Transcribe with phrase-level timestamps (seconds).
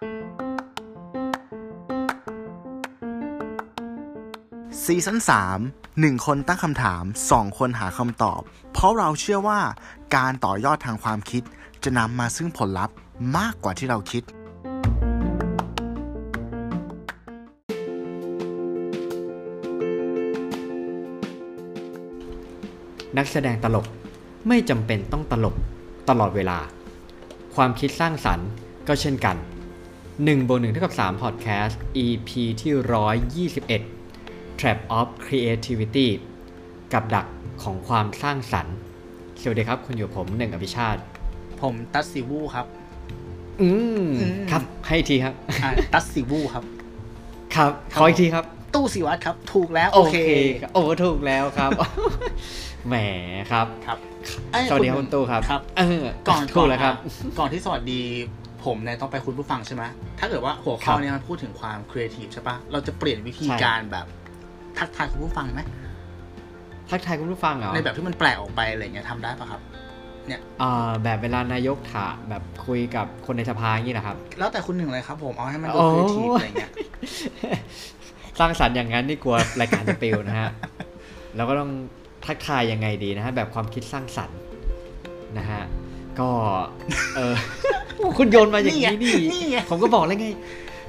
[0.00, 8.40] ซีซั่น3 1 คนตั้งคำถาม 2 คนหาคำตอบ
[8.72, 9.60] เพราะเราเชื่อว่า
[10.16, 11.42] การต่อยอดทางความคิด
[11.84, 12.94] จะนำมาซึ่งผลลัพธ์
[13.36, 14.22] มากกว่าที่เราคิด
[23.16, 23.86] นักแสดงตลก
[24.48, 25.54] ไม่จำเป็นต้องตลก
[26.08, 26.58] ตลอดเวลา
[27.54, 28.48] ความคิดสร้างสรรค์
[28.88, 29.38] ก็เช่นกัน
[30.28, 31.74] 1บวก1เท่ากับ3 Podcast
[32.04, 32.30] EP
[32.60, 32.72] ที่
[34.00, 36.08] 121 Trap of Creativity
[36.92, 37.26] กับดัก
[37.62, 38.76] ของความสร้างสรรค์
[39.40, 41.00] สวัสดีครับ คุณอยู่ผมหนึ่งอภิชาติ
[41.60, 42.66] ผมตัสซิวูครับ
[43.60, 43.68] อื
[44.00, 46.64] มอืมครับให้อีกทีครับอ่าตัสซิวูครับ
[47.54, 48.44] ครับ ครับขออีกทีครับ
[48.74, 50.16] ตู้สิวัตรครับ ถูกแล้ว โอเค
[50.62, 51.70] ครับโอ้ถูกแล้วครับ
[52.88, 52.94] แหม
[53.50, 53.98] ครับครับ
[54.52, 58.02] เอ้ยสวัสดีครับคุณตู้ครับครับ เออก่อนถูกแล้วครับอะก่อนที่สวัสดี
[58.66, 59.82] ผมเนี่ยต้องไปคุณผู้ฟังใช่ไหม
[60.18, 64.06] ถ้าเกิดว่าหัวข้อครับเนี่ยมันพูดถึงความครีเอทีฟใช่ปะเราจะเปลี่ยนวิธีใช่การแบบ
[64.78, 65.60] ทักทายคุณผู้ฟังไหม
[66.90, 69.60] ทักทายคุณผู้ฟังเหรอในแบบที่มันแปลกออกไปอะไรเงี้ยทำได้ปะครับ
[70.62, 76.70] อ่าแบบเวลานายกถามแบบคุยกับคนในสภาอย่างนี้นะครับ แล้วแต่คุณหนึ่งเลยครับ ผมเอาให้มันดูโอ้ครีเอทีฟอะไรเงี้ย
[78.38, 80.50] สร้างสรรค์อย่างนั้นนี่กลัวรายการจะปิวนะฮะ
[81.36, 81.70] เราก็ต้อง
[82.26, 84.38] ทักทายยังไงดีนะฮะแบบความคิดสร้างสรรค์
[85.38, 85.62] นะฮะ
[86.20, 86.30] ก็
[87.16, 87.34] เออ
[88.18, 90.26] คุณโยนมาอย่างนี้นี่นี่ไงผมก็บอกแล้วไง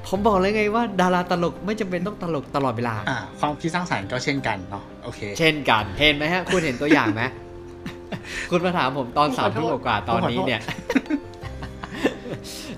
[0.08, 7.24] ผมบอกแล้วไงว่า ดาราตลกไม่จำเป็นต้องตลกตลอดเวลาอ่าความคิดสร้างสรรค์ก็เช่นกันเนาะโอเค เช่นกันเห็นไหมฮะ คุณเห็นตัวอย่างไหม
[8.50, 10.62] คุณมาถามผมตอนผมขสาอมโทษทุ่มกว่าๆตอนนี้ผมขอโทษเนี่ย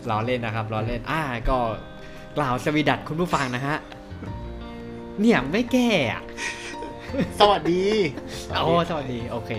[0.09, 1.57] ล้อเล่นนะครับล้อเล่น อ่าก็
[2.37, 3.77] กล่าวสวีดัตคุณผู้ฟังนะฮะ
[5.19, 6.21] เนี่ยไม่แก้อะ
[7.39, 7.83] สวัสดี
[8.49, 9.49] โอ้สวัสดี โอเค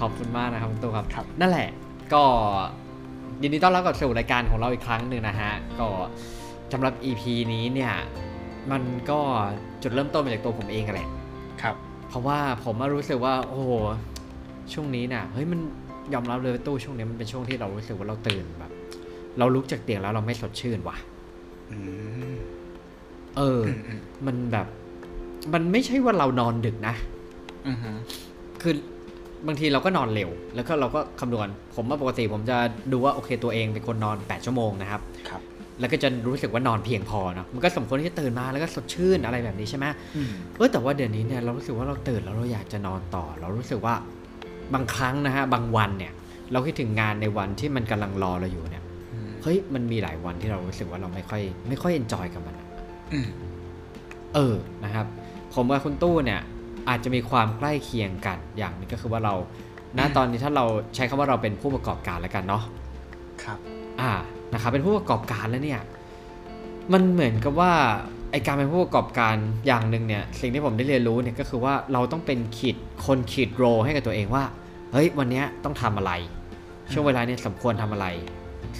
[0.00, 1.68] ขอบคุณมากนะครับคุณตู้ครับครับ นั่นแหละ
[2.14, 2.24] ก็
[3.42, 5.88] ยินดีต้อนรับกับสู่รายการของเราอีกครั้งหนึ่งนะฮะ ก็
[6.72, 7.92] สำหรับ EP นี้เนี่ย
[8.72, 9.20] มันก็
[9.82, 11.08] จุดเริ่มต้นมาจากตัวผมเองกันแหละ
[11.62, 11.74] ครับ
[12.08, 13.70] เพราะว่าผมมารู้สึกว่า โอ้โห
[14.72, 15.60] ช่วงนี้น่ะ เฮ้ย มัน
[16.14, 18.72] ยอมรับเลยว่าตู้ช่วงนี้มันเป็นช่วงที่เรารู้สึกว่าเราตื่นแบบ
[19.38, 20.96] เราลุกจากเตียงแล้วเราไม่สดชื่นว่ะ
[21.70, 21.78] อื
[22.34, 22.36] ม
[23.36, 24.66] เอออืมอืมมันแบบ
[25.52, 26.94] มันไม่ใช่ว่าเรานอนดึกนะ
[27.66, 27.90] อืมฮึ
[28.62, 28.74] คือ
[29.46, 32.56] บางทีเราก็นอนเร็ว แล้วก็เราก็คำนวณ ผมว่าปกติผมจะ
[32.92, 35.40] ดูว่าโอเคตัวเองเป็นคนนอน 8 ชั่วโมงนะครับครับ
[35.80, 43.94] แล้วก็จะรู้สึกว่านอนเพียงพอเนอะมันก็สมควรที่จะตื่นมาแล้วก็สดชื่นอะไรแบบนี้ใช่ไหมอืมเออแต่ว่าเดี๋ยวนี้เนี่ยเรารู้สึกว่าเราตื่นแล้วเราอยากจะนอนต่อ เรารู้สึกว่า
[44.74, 46.12] บางครั้งนะฮะบางวันเนี่ย
[46.52, 52.68] เราคิดถึงงานในวันที่มันกำลังรอเราอยู่เนี่ยอืมเฮ้ยมันมีหลายวันที่เรารู้สึกว่าเราไม่ค่อย ไม่ค่อยเอนจอยกับมันอะ
[53.12, 53.28] อืม
[54.34, 55.06] เออนะครับ
[55.54, 56.40] ผมกับคุณตู้เนี่ย
[56.88, 59.34] อาจจะมีความใกล้เคียงกันอย่างหนึงก็คือว่าเรา
[59.98, 60.64] ณตอนนี้ถ้าเรา
[60.94, 62.62] ใช้คำว่าเราเป็นผู้ประกอบการแล้วกันเนาะ
[63.42, 63.58] ครับ
[64.00, 64.10] อ่า
[64.52, 65.80] นะครับเป็นผู้ประกอบการแล้วเนี่ย
[66.92, 67.72] มันเหมือนกับว่า
[68.30, 69.34] ไอการเป็นผู้ประกอบการ
[69.66, 74.44] อย่างหนึ่งเนี่ยสิ่งที่ผมได้เรียนรู้เนี่ยก็คือว่าเราต้องเป็นขีดคนขีดโรให้กับตัวเองว่า
[74.92, 76.12] เฮ้ยวันเนี้ยต้องทำอะไร
[76.92, 78.06] ช่วงเวลาเนี่ยสมควรทำอะไร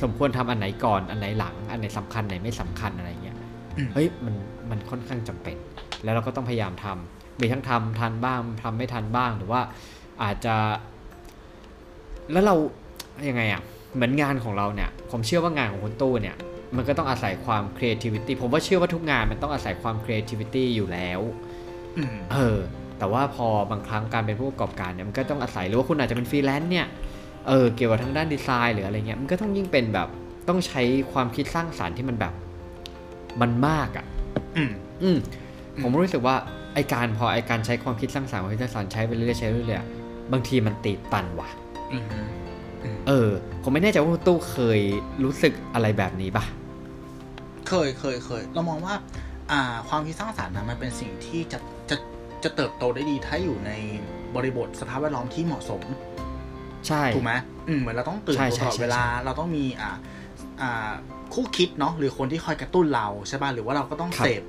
[0.02, 3.36] สมควรทำอันไหนก่อนอันไหนหลัง อันไหนสำคัญอันไหนไม่สำคัญอะไรเงี้ย
[3.76, 4.34] อืมเฮ้ยมัน
[4.70, 5.56] มันค่อนข้างจำเป็น
[6.04, 9.60] แล้วเราก็ต้องพยายามทำ มีทั้งทำทันบ้างทำไม่ทันบ้างหรือว่า
[10.22, 10.56] อาจจะ
[12.32, 12.54] แล้วเรา
[13.28, 13.62] ยังไงอะ่ะ
[13.94, 16.36] เหมือนงานของเราเนี่ย ผมเชื่อว่างานของคุณตู้เนี่ย
[16.76, 21.20] มันก็ต้องอาศัยความ creativity ผมว่าเชื่อว่าทุกงานมันต้องอาศัยความ creativity อยู่แล้ว
[21.96, 22.58] อืมเออ
[22.98, 26.86] แต่ว่าพอบางครั้งการเป็นผู้ประกอบการเนี่ยมันก็ต้องอาศัยหรือว่าคุณอาจจะเป็นฟรีแลนซ์เนี่ย
[27.48, 30.08] เออเกี่ยวกับทางด้านดีไซน์หรืออะไรเงี้ยมันก็ต้องยิ่งเป็นแบบ
[30.48, 32.32] ต้องใช้ความคิดสร้างสารรค์ที่มันแบบ
[33.40, 34.06] มันมากอะ่ะ
[34.56, 34.70] อืม
[35.02, 35.18] อืม
[35.74, 36.36] อืมผมรู้สึกว่า
[36.74, 39.88] ไอการพอไอการใช้ความคิดสร้างสรรค์ความคิดสร้างสรรค์ใช้ไปเรื่อยๆใช้เรื่อยๆอะ
[40.32, 41.48] บางทีมันติดตันว่ะ
[41.92, 42.04] อืม
[43.08, 43.30] เออ
[43.62, 44.80] ผมไม่แน่ใจว่าคุณตู้เคย
[45.24, 46.44] รู้สึกอะไรแบบนี้ปะ
[47.68, 48.94] เคยเคยเคย เรามองว่า
[49.52, 51.58] อ่า ความคิดสร้างสรรค์นะมันเป็นสิ่งที่จะ
[51.90, 51.96] จะ
[52.44, 53.72] จะเติบโตได้ดีถ้าอยู่ใน
[54.34, 55.82] บริบทสภาพแวดล้อมที่เหมาะสม
[56.86, 57.32] ใช่ถูกไหม
[57.68, 59.90] อืมเหมือนเราต้องตื่นใช่ตัวใช่ตลอดใช่เวลาเราต้องมีอ่า
[60.62, 60.90] อ่า
[61.34, 64.42] คู่คิดเนาะหรือคนที่คอยกระตุ้นเราใช่ป่ะหรือว่าเราก็ต้องเสพ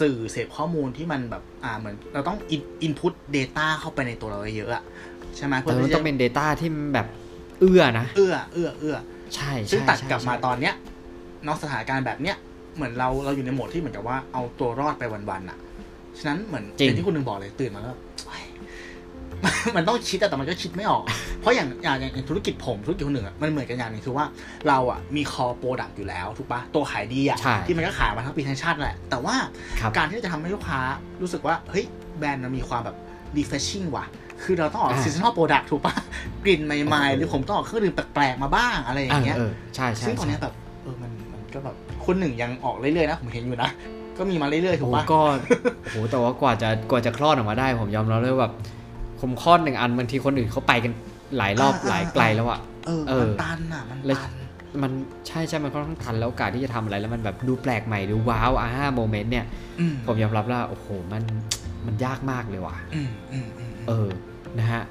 [0.00, 2.38] สื่อเสพข้อมูลที่มันแบบอ่าเหมือนเราต้อง
[2.82, 4.82] อินพุตเดต้าเข้าไปในตัวเราเยอะๆอะ
[5.36, 7.06] ใช่ไหมแต่มันที่ต้จะองเป็น Data ที่มันแบบ
[7.60, 8.96] เอื้อนะ เอื้อเอื้อเอื้อ
[9.34, 10.74] ใช่ซึ่งใช่ตัดใช่กลับมาใช่ตอนเนี้ย
[11.44, 12.36] เนอกสถานการณ์แบบเนี้ย
[12.76, 15.58] เหมือนเราเราอยู่ในโหมดที่เหมือนกับว่าเอาตัวรอดไปวันๆอะ
[16.18, 17.96] ฉะนั้นเหมือนอย่างที่คุณหนึ่งบอกเลยตื่นมาแล้ว
[18.26, 18.42] โอ๊ย
[19.76, 21.02] มันต้องคิดอะแต่มันก็คิดไม่ออก
[21.40, 24.24] เพราะอย่างอย่างอย่างอย่างธุรกิจผมธุรกิจคุณหนึ่งอะมันเหมือนกันอย่างหนึ่งคือว่า
[24.68, 29.34] เราอะมี core product อยู่แล้วถูกปะตัวขายดีอะใช่ที่มันก็ขายมาทั้งปีทั้งชาติแหละ แต่ว่า
[29.80, 30.80] ครับการที่จะทำให้ลูกค้า
[31.22, 31.84] รู้สึกว่าเฮ้ย
[32.18, 32.96] แบรนด์มันมีความแบบ
[33.36, 34.06] refreshing ว่ะ
[34.42, 35.94] คือเราต้องออกอ่า seasonal product ถูกปะ
[36.44, 43.70] กลิ่นใหม่ๆ หรือผมต้องออกเครื่องดื่มแปลกๆมาบ้างอะไรอย่างเงี้ยเออเออใช่ใช่ซึ่งตอนใช่เนี้ยแบบเออมันมันก็แบบคุณหนึ่งยังออกเรื่อยๆนะผมเห็นอยู่นะ
[44.18, 45.20] ก็มีมาเรื่อยๆถูกโอ้ปะก็
[45.90, 48.54] โหแต่ว่ากว่าจะกว่าจะคลอดออกมาได้ ผมยอมรับเลยว่าแบบ
[49.22, 50.92] ผมคลอดหนึ่งอันบางทีคนอื่นเขาไปกัน
[51.38, 54.32] หลายรอบหลายไกลแล้วอะเออเออมันตันอะมันแล้วตัน
[54.82, 54.92] มัน
[55.26, 59.46] ใช่ใช่มันค่อนข้างทันแล้วโอกาสที่จะทำอะไรแล้วมันแบบดูแปลกใหม่ดูว้าวอาห้าโมเมนต์เนี่ย
[59.80, 61.22] อืมผมยอมรับว่าโอ้โหมัน
[61.86, 64.08] มันยากมากเลยว่ะอืมอืมอืมเออ
[64.58, 64.82] นะฮะ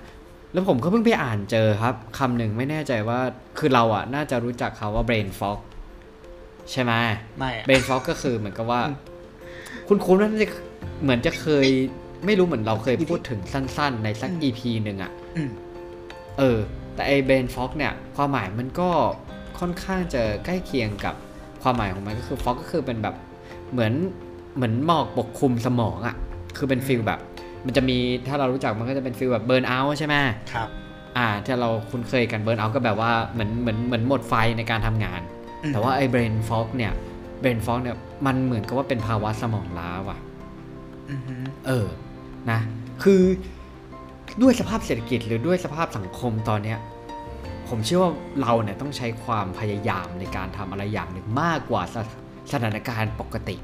[0.53, 3.19] แล้วผมก็เพิ่งไปอ่านเจอครับคำหนึ่งไม่แน่ใจว่า
[3.59, 5.59] คือเราอะ น่าจะรู้จักเขาว่า brain fog
[6.71, 6.93] ใช่ไหม
[7.37, 8.81] ไม่อะ brain fog ก็คือเหมือนกับว่า
[9.87, 10.47] คุณคุ้นๆว่าน่าจะ
[11.03, 11.67] เหมือนจะเคย
[12.25, 15.49] ไม่รู้เหมือนเราเคยพูดถึงสั้น ๆ ในสัก EP หนึ่งอะอืม
[16.39, 16.59] เออ
[16.95, 18.89] แต่ไอ้ brain fog เนี่ย ความหมายมันก็
[19.59, 21.15] ค่อนข้างจะใกล้เคียงกับ
[21.63, 23.15] ความหมายของมันก็คือ fog ก็คือเป็นแบบ
[23.71, 23.93] เหมือน
[24.55, 26.15] เหมือนหมอกปกคลุมสมองอะ
[26.57, 27.19] คือเป็น feel แบบ
[27.65, 27.97] มันจะมี
[28.27, 30.15] ถ้าเรารู้จักมันก็จะเป็น feel แบบ burnout ใช่ไหม
[30.53, 30.69] ครับ
[31.17, 35.21] อ่าที่เราคุ้นเคยกัน burnout ก็แบบว่าเหมือนเหมือนเหมือนหมดไฟในการทำงาน
[35.63, 36.93] อืมแต่ว่าไอ้ brain fog เนี่ย
[37.41, 40.17] brain fog เนี่ยมันเหมือนกับว่าเป็นภาวะสมองล้าว่ะ
[41.11, 41.35] อือฮึ
[41.67, 41.87] เออ
[42.51, 42.59] นะ
[43.03, 43.21] คือ
[44.41, 46.79] ด้วยสภาพเศรษฐกิจหรือด้วยสภาพสังคมตอนเนี้ย
[47.69, 48.11] ผมเชื่อว่า
[48.41, 51.95] เราเนี่ยต้องใช้ความพยายามในการทำอะไรอย่างหนึ่งมากกว่าส
[52.51, 53.55] สถานการณ์ปกติ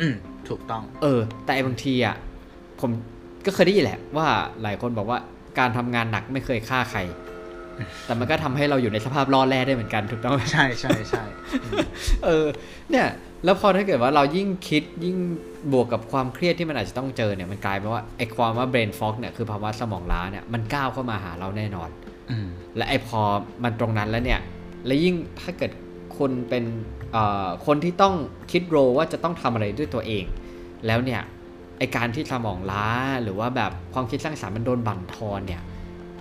[0.00, 0.14] อืม
[0.48, 2.16] ถูกต้อง เออ แต่ไอ้บางทีอะ
[2.80, 2.90] ผม
[3.46, 4.26] ก็เคยได้ยินแหละว่า
[4.62, 5.18] หลายคนบอกว่า
[5.58, 7.00] การทำงานหนักไม่เคยฆ่าใคร
[8.06, 11.24] แต่มันก็ทำให้เราอยู่ในสภาพล่อแร่ได้เหมือนกันถูกต้องไหมใช่ใช่ใช่
[11.62, 11.78] อืม
[12.24, 12.46] เออ
[12.90, 13.06] เนี่ย
[13.44, 15.16] แล้วพอถ้าเกิดว่าเรายิ่งคิดยิ่ง
[15.72, 21.90] บวกกับความเครียดที่มันอาจจะต้องเจอเนี่ยมันกลายเป็นว่าไอ้ความว่า brain fog เนี่ยคือภาวะสมองล้าเนี่ยมันก้าวเข้ามาหาเราแน่นอน
[22.30, 22.46] อืม
[22.76, 23.20] และไอ้พอ
[23.64, 24.40] มันตรงนั้นแล้วเนี่ย
[24.86, 25.72] และยิ่งถ้าเกิด
[26.18, 26.64] คนเป็น
[27.12, 28.14] เอ่อคนที่ต้อง
[28.52, 30.24] คิดโรลว่าจะต้องทำอะไรด้วยตัวเอง
[30.86, 31.22] แล้วเนี่ย
[31.78, 32.86] ไอการที่สมองล้า
[33.22, 35.62] หรือว่าแบบความคิดสร้างสรรค์มันโดนบั่นทอนเนี่ย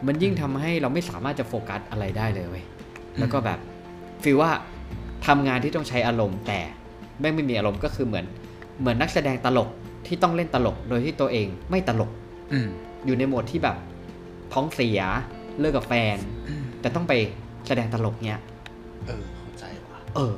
[0.07, 2.65] มันยิ่งทำให้เราไม่สามารถจะโฟกัสอะไรได้เลยเว้ย
[3.19, 3.59] แล้วก็แบบ
[4.23, 4.51] ฟีลว่า
[5.27, 6.59] ทำงานที่ต้องใช้อารมณ์แต่
[7.19, 8.25] แม่งไม่มีอารมณ์ก็คือเหมือน
[8.79, 9.69] เหมือนนักแสดงตลก
[10.07, 12.11] ที่ต้องเล่นตลกโดยที่ตัวเองไม่ตลก
[12.51, 12.67] อืม
[13.05, 13.75] อยู่ในโหมดที่แบบ
[14.53, 15.01] ท้องเสีย
[15.59, 16.17] เลิกกับแฟน
[16.47, 17.13] อืมแต่ต้องไป
[17.67, 18.41] แสดงตลกเนี้ย
[19.05, 20.33] เออเข้าใจว่ะเออ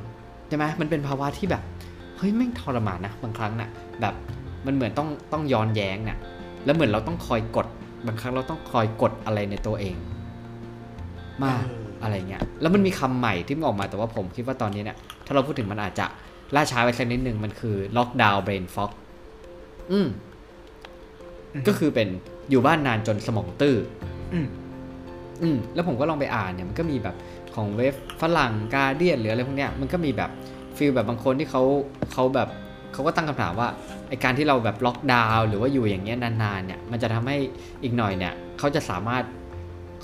[0.48, 1.62] ใช่ไหมมันเป็นภาวะที่แบบ
[2.16, 3.68] เฮ้ยแม่งทรมานนะบางครั้งน่ะ
[4.00, 4.14] แบบ
[4.66, 6.18] มันเหมือนต้องต้องย้อนแย้งน่ะ
[6.64, 7.66] แล้วเหมือนเราต้องคอยกด
[8.06, 9.96] บางครั้งเราต้องคอยกดอะไรในตัวเอง
[11.44, 14.96] มากเออออะไรเงี้ยแล้วมันมีคำใหม่ที่มันออกมาแต่ว่าผมคิดว่าตอนนี้เนี่ย
[15.26, 16.06] ถ้าเราพูดถึงมันอาจจะ
[16.54, 18.90] ล่าช้าไปสักนิดหนึ่งมันคือล็อกดาวน์เบรนฟ็อก
[19.92, 20.08] อืม
[21.68, 22.08] ก็คือเป็น
[22.50, 23.76] อยู่บ้านนานจนสมองตื้อ
[24.32, 24.46] อืม
[25.42, 27.16] อืมแล้วผมก็ลองไปอ่านเนี่ยมันก็มีแบบ
[27.54, 30.30] ของเว็บฝรั่งกาเดียนหรืออะไรพวกเนี้ยมันก็มีแบบ
[30.76, 31.62] ฟีลแบบบางคนที่เขา
[32.12, 32.48] เขาแบบ
[32.92, 33.68] เขาก็ตั้งคำถามว่า
[34.08, 37.36] ไอการที่เราแบบล็อกดาวน์หรือว่าอยู่อย่างเงี้ยนานๆเนี่ยมันจะทำให้
[37.82, 39.24] อีกหน่อยเนี่ยเขาจะสามารถ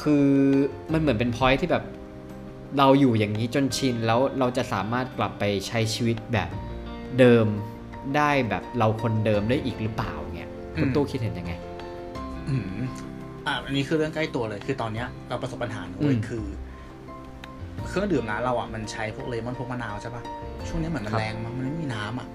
[0.03, 0.27] คือ
[0.93, 1.85] มันเหมือนเป็นพอยที่แบบ
[2.79, 6.51] เราอยู่อย่างนี้จนชินแล้วเราจะสามารถกลับไปใช้ชีวิตแบบ
[7.19, 7.47] เดิม
[8.17, 11.53] ได้แบบเราคนเดิมได้อีกหรือเปล่าเงี้ยคุณอืมตู้คิดเห็นยังไง
[12.49, 12.79] อืม
[13.47, 16.45] อะอันนี้คือเรื่องใกล้ตัวเลย คือตอนเนี้ยเราประสบปัญหาหนึ่งเว้ยอืมคือ
[17.89, 20.23] เครื่องดื่มร้านเราอะมันใช้พวกเลมอนพวกมะนาวใช่ปะ
[20.69, 22.29] ช่วงนี้เหมือนมันครับแรงมั้งมันไม่มีน้ำอะ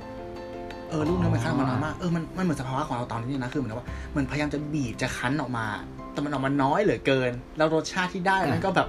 [0.89, 5.65] เออลูกเนื้อมันคั้นออกมาน้อยมากเออมันมันเหมือนสภาวะของเราตอนนี้นะคือเหมือนว่ามันพยายามจะบีบจะคั้นออกมา
[6.11, 8.87] แต่มันออกมาน้อยเหลือเกิน แล้วรสชาติที่ได้มันก็แบบ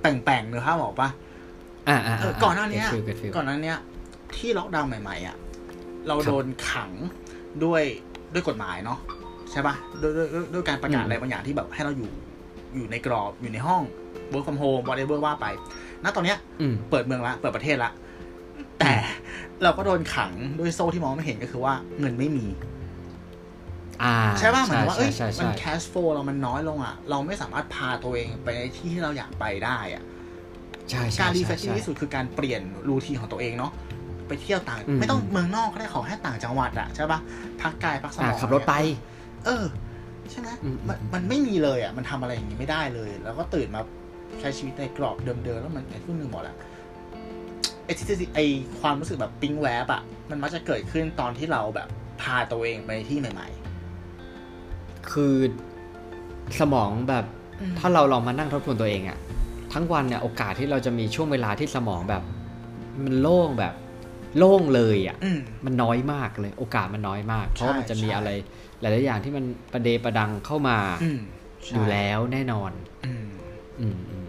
[0.00, 1.08] แป่งๆเนื้อข้าวบอกปะ
[1.88, 3.78] อ่าอ่าเออก่อนหน้าเนี้ย feel feel ก่อนหน้าเนี้ย
[4.36, 5.36] ที่ล็อกดาวน์ใหม่ ๆ อะ
[6.06, 6.90] เราครับโดนขัง
[7.64, 7.82] ด้วย
[8.32, 8.98] ด้วยกฎหมายเนาะ
[9.50, 12.08] ใช่ปะด้วยด้วยด้วยด้วยการประกาศอืมอะไรบางอย่างที่แบบให้เราอยู่
[12.74, 13.82] อยู่ในกรอบอยู่ในห้อง
[14.32, 15.46] work from home whatever ว่าไป
[16.04, 17.90] ณ ตอนเนี้ยอืมเปิดเมืองละ เปิดประเทศละ
[18.80, 18.92] แต่
[19.62, 22.77] เราก็โดนขังด้วยโซ่ที่มองไม่เห็นก็คือว่าเงินไม่มีอ่า
[24.38, 30.02] ใช่ป่ะเหมือนว่าเอ้ยใช่ใช่มันใช่ cash flow เรามันน้อยลงอะ เราไม่สามารถพาตัวเองไปในที่ที่เราอยากไปได้อะ
[30.90, 33.72] ใช่ใช่การรีใช่เฟรชที่ใช่ดีที่สุดคือการเปลี่ยนรูทีนของตัวเองเนาะ
[34.28, 37.20] ไปเที่ยวต่างอืมไม่ต้องเมืองนอกก็ได้ขอแค่ต่างจังหวัดอะใช่ปะ
[37.62, 38.74] พักกายพักสมอ่าองขับรถไป
[39.44, 39.64] เออ
[40.30, 43.82] ใช่ไหมอืมมันมันไม่มีเลยอะมันทำอะไรอย่างงี้ไม่ได้เลย แล้วก็ตื่นมา
[44.40, 46.56] ใช้ชีวิตในกรอบเดิมๆแล้วมันไอ้ที่หนึ่งบอกแหละ
[47.84, 48.44] ไอ้ที่ไอ้
[48.80, 51.88] ความรู้สึกแบบปิ๊งแวบอะมันมักจะเกิดขึ้นตอนที่เราแบบ
[52.22, 53.48] พาตัวเองไปที่ใหม่
[55.12, 55.34] คือ
[56.60, 57.24] สมองแบบ
[57.60, 59.18] อืมถ้าเราลองมานั่งทบทวนตัวเองอะ
[59.72, 62.22] ทั้งวันเนี่ยโอกาสที่เราจะมีช่วงเวลาที่สมองแบบ
[63.04, 63.74] มันโล่งแบบ
[64.38, 68.30] โล่งเลยอะๆอืมมันน้อยมากเลย โอกาสมันน้อยมาก เพราะว่ามันจะมีใช่อะไร
[68.80, 71.20] หลาย ๆ อย่างที่มันประเดประดังเข้ามาอืม
[71.64, 72.70] ใช่อยู่แล้วแน่นอน
[73.06, 73.26] อืม
[73.80, 74.26] อืมอืม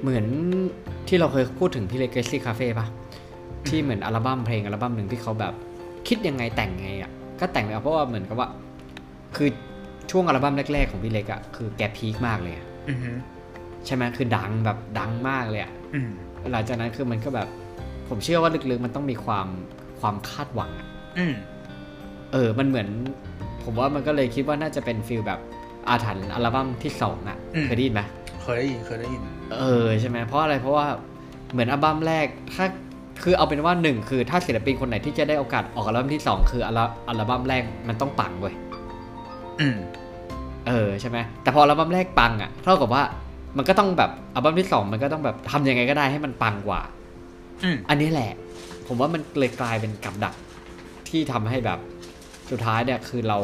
[0.00, 0.24] เหมือน
[1.08, 2.86] ที่เราเคยพูดถึงพี่เล็กเกซี่คาเฟ่ปะ
[3.68, 5.54] ที่เหมือนอัลบั้มเพลงอัลบั้มหนึ่งที่เขาแบบ
[6.08, 8.48] คิดยังไงแต่งไงอะก็แต่งไปเอาเพราะว่าเหมือนกับว่า
[9.36, 9.48] คือ
[10.10, 13.10] ช่วงอัลบั้มแรก ๆ ของพี่เล็กอะคือแกพีคมากเลยอะอืมฮึ
[13.86, 16.10] ใช่ไหมคือดังแบบดังมากเลยอะอืม
[16.52, 17.48] หลังจากนั้นคือมันก็แบบ
[18.08, 19.46] ผมเชื่อว่าลึกๆมันต้องมีความ
[20.00, 20.86] ความคาดหวังอะ
[21.18, 21.34] อืม
[22.32, 22.88] เออ มันเหมือน
[23.64, 25.40] ผมว่ามันก็เลยคิดว่าน่าจะเป็น feel แบบ
[25.88, 28.02] อาถรรพ์อัลบั้มที่สองอะอืมเคยได้ยินไหม
[28.42, 29.22] เคยได้ยินเคยได้ยิน
[29.60, 30.86] เออใช่ไหมเพราะอะไรเพราะว่า
[31.52, 32.66] เหมือนอัลบั้มแรกถ้า
[33.22, 38.73] คือเอาเป็นว่าหนึ่งคือถ้าศิลปินคนไหนที่จะได้โอกาสออกอัลบั้มที่สองคืออัลอัลบั้มแรกมันต้องปังเว้ยอืม
[40.66, 43.02] เออใช่ไหมแต่พออัลบั้มแรกปังอะเท่ากับว่า
[43.56, 46.80] มันก็ต้องแบบอัลบั้มที่สองมันก็ต้องแบบทำยังไงก็ได้ให้มันปังกว่า
[47.64, 48.32] อืมอันนี้แหละ
[48.86, 50.34] ผมว่ามันเลยกลายเป็นกับดัก
[51.08, 51.78] ที่ทำให้แบบ
[52.50, 53.38] สุดท้ายเนี่ยคือเรา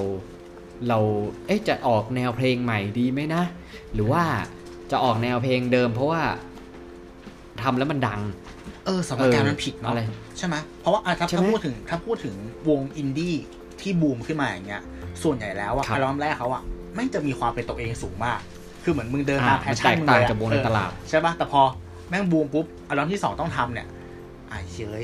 [0.89, 0.99] เรา
[1.47, 3.43] เอ๊ะจะออกแนวเพลงใหม่ดีไหมนะ
[3.95, 4.23] หรือว่า
[4.91, 6.23] จะออกแนวเพลงเดิม เพราะว่า
[7.63, 8.21] ทำแล้วมันดัง
[8.87, 10.03] เออสมการมันผิดเนาะอะไร
[10.39, 12.35] ใช่ไหมเพราะว่าอะถ้าใช่ไหมถ้าพูดถึงถ้าพูดถึง
[12.69, 13.35] วงอินดี้
[13.81, 14.83] ที่บูมขึ้นมาอย่างเงี้ย
[15.23, 16.63] ส่วนใหญ่แล้วอะครับอัลบั้มแรกเขาอะ
[16.95, 18.39] ไม่จะมีความเป็นตัวเองสูงมาก
[18.85, 21.63] คือเหมือนมึงเดินตามอ่า passion มันมึงแตกต่างเลยอะจากวงในเออตลาดใช่ปะแต่พอ
[22.09, 23.87] แม่งบูมปุ๊บอัลบั้มที่สองต้องทำเนี่ย
[24.49, 25.03] ไอ้เฉย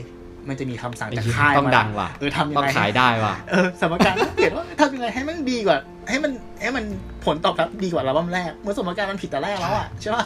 [0.49, 6.85] มันจะมีคำสั่งไอ้จากเหี้ยค่ายต้องมาดังว่ะเออทำยังต้องไงขายได้ว่ะเออสมการต้องเปลี่ยนว่าทำยังไงให้แม่งดีกว่า ให้มันให้มัน
[7.25, 10.25] ผลตอบรับดีกว่าอัลบั้มแรกเมื่อสมการมันผิดแต่แรกแล้วอะใช่ปะ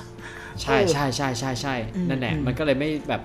[0.63, 3.23] ใช่ใช่ใช่ใช่ใช่อืมนั่นแหละอืมมันก็เลยไม่แบบ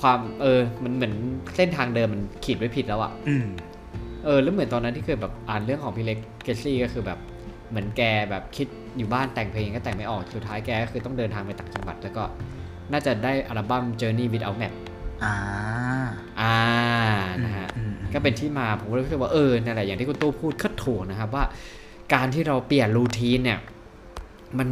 [0.00, 1.14] ความเออ มันเหมือน
[1.56, 3.46] เส้นทางเดิมมันขีดไว้ผิดแล้วอะอืม
[4.24, 7.18] เออแล้วเหมือนตอนนั้นที่เคยแบบอ่านเรื่องของพี่เล็กเกสซี่ก็คือแบบ
[7.70, 12.22] เหมือนแกแบบคิดอยู่บ้านแต่งเพลงก็แต่งไม่ออกสุดท้ายแกก็คือต้องเดินทางไปต่างจังหวัดแล้วก็
[12.92, 14.72] น่าจะได้อัลบั้ม Journey Without Map
[15.24, 15.34] อ่า
[16.40, 16.56] อ่า
[17.44, 21.44] นะฮะอืมก็เป็นที่มาผมก็เลยรู้สึกว่าเออนั่นแหละอย่างที่คุณตู้พูดก็ถูกนะครับว่า
[22.14, 23.58] การที่เราเปลี่ยนรูทีนเนี่ย
[24.58, 24.68] มัน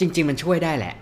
[0.00, 0.94] จริง ๆ มันช่วยได้แหละ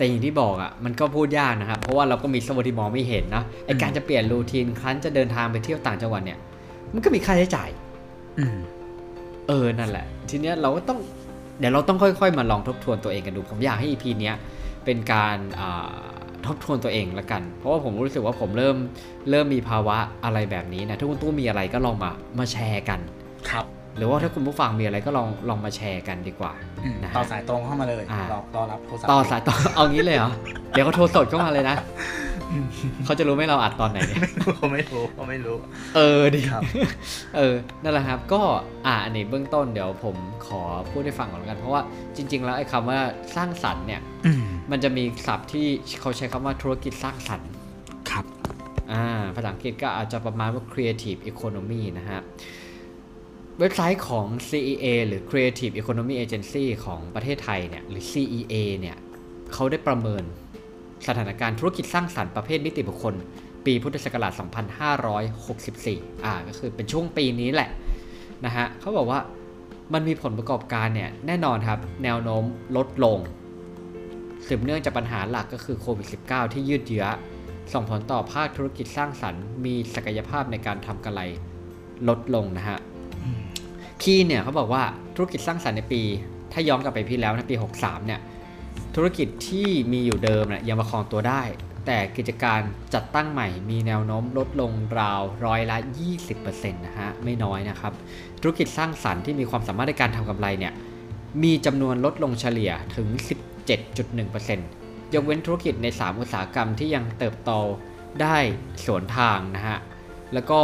[0.00, 6.38] แต่อย่างที่บอกอะ่ะมันก็พูดยากนะครับ เพราะว่าเราก็มีสวัสดิมองไม่เห็นนะไอการจะเปลี่ยนรูทีนครั้นจะเดินทางไปเที่ยวต่างจังหวัดเนี่ย
[6.94, 7.68] มันก็มีค่าใช้จ่าย
[8.38, 8.58] อืม
[9.48, 10.98] เออนั่นแหละ ทีเนี้ยเราก็ต้อง
[11.58, 14.36] เดี๋ยวเราต้องค่อยๆ มาลองทบทวนตัวเองกันดู ผมอยากให้ EP เนี้ย
[14.84, 15.94] เป็นการอ่า
[16.46, 18.76] ทบทวนตัวเองละกัน เพราะว่าผมรู้สึกว่าผมเริ่ม
[19.30, 23.00] เริ่มมีภาวะอะไรแบบนี้นะถ้าคุณตู้มีอะไรก็ลองมามาแชร์กัน
[23.50, 26.52] ครับ หรือว่าถ้าคุณผู้ฟังมีอะไรก็ลองลองมาแชร์กันดีกว่า
[26.84, 30.30] อืมนะฮะต่อสายตรงเข้ามาเลยอ่ารอรอรับโทรศัพท์ต่อสายต่อเอางี้เลยเหรอ
[30.70, 31.76] เดี๋ยวเขาโทรสดเข้ามาเลยนะ
[33.04, 34.20] เขาจะรู้ไหมเราอัดตอนไหนเนี่ย
[34.56, 35.56] เขาไม่รู้เขาไม่รู้
[35.96, 36.62] เออดีครับ
[37.36, 38.42] เออนั่นแหละครับ ก็
[38.86, 40.16] อ่าอันนี้เบื้องต้นเดี๋ยวผม
[40.46, 41.82] ขอพูดให้ฟังก่อนแล้วกัน เพราะว่า
[42.16, 42.98] จริง ๆ แล้วไอ้คำว่า
[43.36, 45.66] สร้างสรรค์เนี่ยอืมมันจะมีศัพท์ที่
[46.00, 47.50] เขาใช้คำว่าธุรกิจสร้างสรรค์
[48.10, 48.24] ครับ
[48.92, 49.04] อ่า
[49.36, 52.20] ภาษาอังกฤษก็อาจจะประมาณว่า creative economy นะฮะ
[53.62, 58.96] เว็บไซต์ของ CEA หรือ Creative Economy Agency ของประเทศไทยเนี่ยหรือ CEA เนี่ย
[59.52, 60.22] เขาได้ประเมิน
[61.06, 63.14] สถานการณ์ธุรกิจสร้างสรรค์ประเภทนิติบุคคล
[63.66, 64.32] ปีพุทธศักราช
[65.08, 67.68] 2564 อ่าก็คือเป็นช่วงปีนี้แหละ
[68.44, 69.20] นะฮะเขาบอกว่า
[69.92, 72.44] มันมีผลประกอบการเนี่ยแน่นอนครับ แนวโน้ม
[72.76, 73.18] ลดลง
[74.46, 77.06] สืบเนื่องจากปัญหาหลักก็คือโควิด -19 ที่ยืดเยื้อ
[77.72, 81.20] ส่งผลต่อภาคธุรกิจสร้างสรรค์ มีศักยภาพในการทำกำไร
[82.08, 82.80] ลดลงนะฮะ
[84.02, 84.82] คีย์เนี่ยเขาบอกว่า
[85.16, 86.02] ธุรกิจสร้างสรรค์ในปี
[86.52, 88.20] ถ้าย้อนกลับไปพี่แล้วในปี 63 เนี่ย
[88.96, 91.42] ธุรกิจที่มีอยู่เดิมเนี่ยยังประคองตัวได้
[91.86, 92.60] แต่กิจการ
[92.94, 95.76] จัดตั้งใหม่มีแนวโน้มลดลงราวร้อยละ
[96.26, 97.92] 20%นะฮะไม่น้อยนะครับ
[98.40, 100.72] ธุรกิจสร้างสรรค์ที่มีความสามารถในการทำกำไรเนี่ย
[101.42, 103.08] มีจำนวนลดลงเฉลี่ยถึง
[103.90, 107.50] 17.1%ยกเว้นธุรกิจใน 3 อุตสาหกรรมที่ยังเติบโต
[108.22, 108.36] ได้
[108.86, 109.78] สวนทางนะฮะ
[110.34, 110.60] แล้วก็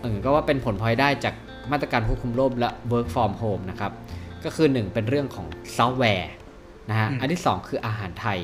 [0.00, 1.34] เออก็ว่าเป็นผลพลอยได้จาก
[1.72, 3.92] มาตรการควบคุมโรคและ work from home นะครับ
[4.44, 6.30] ก็คือ 1 เป็นเรื่องของซอฟต์แวร์
[6.90, 8.38] นะฮะอืมอันที่ 2 คืออาหารไทย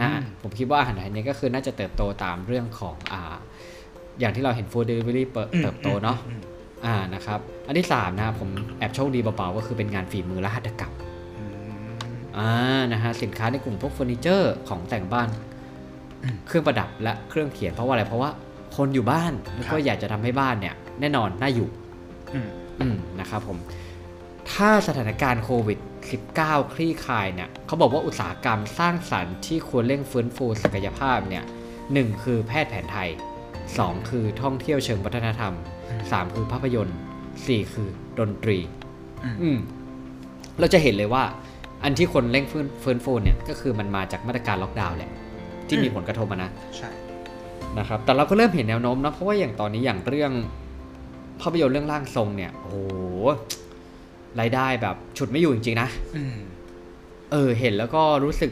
[0.00, 3.34] นะฮะอืมผมคิดว่าอาหารไทยเนี่ยก็คือน่าจะเติบโตตามเรื่องของอ่า
[4.20, 6.40] อย่างที่เราเห็น food delivery เปิดเติบโตเนาะอืม
[6.86, 10.92] อ่านะครับ อันที่3นะครับผมแอบโชคดีเบาๆก็คือเป็นงานฝีมือและหัตถกรรม
[11.38, 11.56] อืม
[12.38, 12.50] อ่า
[12.92, 15.28] นะฮะสินค้าในกลุ่มพวกเฟอร์นิเจอร์ของแต่งบ้าน
[16.22, 18.30] อืมเครื่องประดับและเครื่องเขียนเพราะว่าอะไรเพราะว่า
[18.76, 21.83] คนอยู่บ้านแล้วก็ครับอยากจะทำให้บ้านเนี่ย แน่นอนน่าอยู่อืมอืม
[23.20, 23.58] นะครับผม
[24.52, 25.78] ถ้าสถานการณ์โควิด
[26.26, 31.44] 19 คลี่คลายเนี่ยเขาบอกว่าอุตสาหกรรมสร้างสรรค์ที่ควรเร่งฟื้นฟูศักยภาพเนี่ย
[31.92, 33.08] หนึ่งคือแพทย์แผนไทย
[33.58, 35.52] 2 คือท่องเที่ยวเชิงวัฒนธรรม
[35.94, 36.96] 3 คือภาพยนตร์
[37.36, 37.88] 4 คือ
[38.18, 38.58] ดนตรี
[39.24, 39.58] อืมอืม
[40.60, 41.24] เราจะเห็นเลยว่า
[41.84, 45.10] อันที่คนเร่งฟื้นฟื้นฟูเนี่ยก็คือมันมาจากมาตรการล็อกดาวน์แหละ
[45.68, 46.90] ที่มีผลกระทบอะนะใช่
[47.78, 50.32] นะครับ แต่เราก็เริ่มเห็นแนวโน้มนะเพราะว่าอย่างตอนนี้อย่างเรื่อง
[51.40, 52.76] ภาพยนตร์เรื่องร่างทรงเนี่ย โอ้โห
[54.40, 56.36] รายได้แบบฉุดไม่อยู่จริงๆนะอืม
[57.32, 58.50] เออ เห็นแล้วก็รู้สึก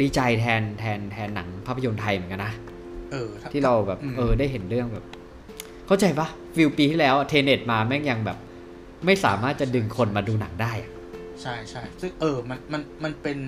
[0.00, 2.52] ดีใจแทนแทนแทนหนังภาพยนตร์ไทยเหมือนกันนะ
[3.12, 5.04] เออถ้ที่เราแบบอืมเออ ได้เห็นเรื่องแบบ
[5.86, 8.38] เข้าใจปะฟิลปีที่แล้วเทเน็ตมาแม่งยังแบบ
[9.06, 10.90] ไม่สามารถจะดึงคนมาดูหนังได้อะ
[11.42, 13.38] ใช่ใช่ซึ่งเออ มันมันมันเป็น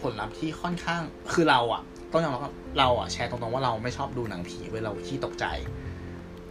[0.00, 1.82] ผลลัพธ์ที่ค่อนข้างคือเราอะ
[2.12, 5.44] ต้องยอมรับว่าเราอะแชร์ตรงๆว่าเราไม่ชอบดูหนังผีเว้ยเราขี้ตกใจ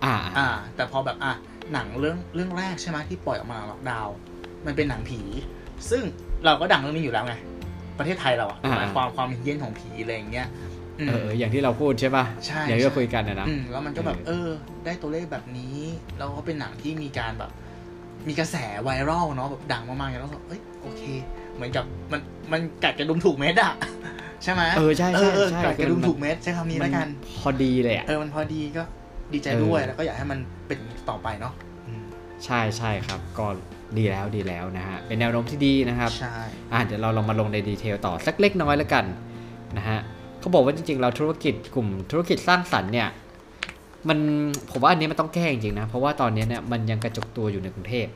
[0.05, 1.34] อ่า อ่า แต่พอแบบอะ
[1.74, 4.16] หนังเรื่องเรื่องแรกใช่ไหมที่ปล่อยออกมาล็อกดาวน์
[4.66, 5.22] มันเป็นหนังผี
[5.90, 6.04] ซึ่ง
[6.46, 7.36] เราก็ดังเรื่องนี้อยู่แล้วไง
[8.00, 10.48] ประเทศไทยเราอะอ่าหมายความความเฮี้ยนของผีอะไรอย่างเงี้ย
[11.00, 14.50] อืมเอออย่างที่เราพูดใช่ป่ะใช่อย่างที่เราใช่คุยกันนะนะอืมแล้วมันก็แบบเออเออ
[14.86, 15.78] ได้ตัวเลขแบบนี้
[16.18, 17.52] แล้วก็เป็นหนังที่มีการแบบ
[18.28, 21.02] มีกระแสไวรัลเนาะแบบดังมากๆแล้วก็เอ้ยโอเค
[21.56, 22.22] เหมือนกับมัน
[22.52, 23.74] มันกัดกระดุมถูกเม็ดอะ
[24.44, 27.08] ใช่ไหมเออใช่เอใช่อเออใช่กัดกระดุมมันถูกเม็ดใช้คำนี้แล้วกัน
[27.40, 28.84] พอดีเลยอะเออมันพอดีก็
[29.34, 31.54] ดีใจเออด้วยแล้วก็อยากให้มันเป็นต่อไปเนาะ
[31.88, 32.04] อืม
[32.46, 33.46] ใช่ใช่ครับก็
[33.98, 36.38] ดีแล้วดีแล้วนะฮะเป็นแนวโน้มที่ดีนะครับใช่
[36.74, 39.06] อะเดี๋ยวเราลองมาลงในดีเทลต่อสักเล็กน้อยแล้วกัน
[39.78, 40.00] นะฮะ
[40.40, 43.08] เขาบอกว่าจริงๆเราธุรกิจกลุ่มธุรกิจสร้างสรรค์เนี่ย
[44.10, 44.20] มัน
[44.72, 48.08] ผมว่าอันนี้มันต้องแก้จริงๆนะ เพราะว่าตอนนี้เนี่ยมันยังกระจุกตัวอยู่ในกรุงเทพ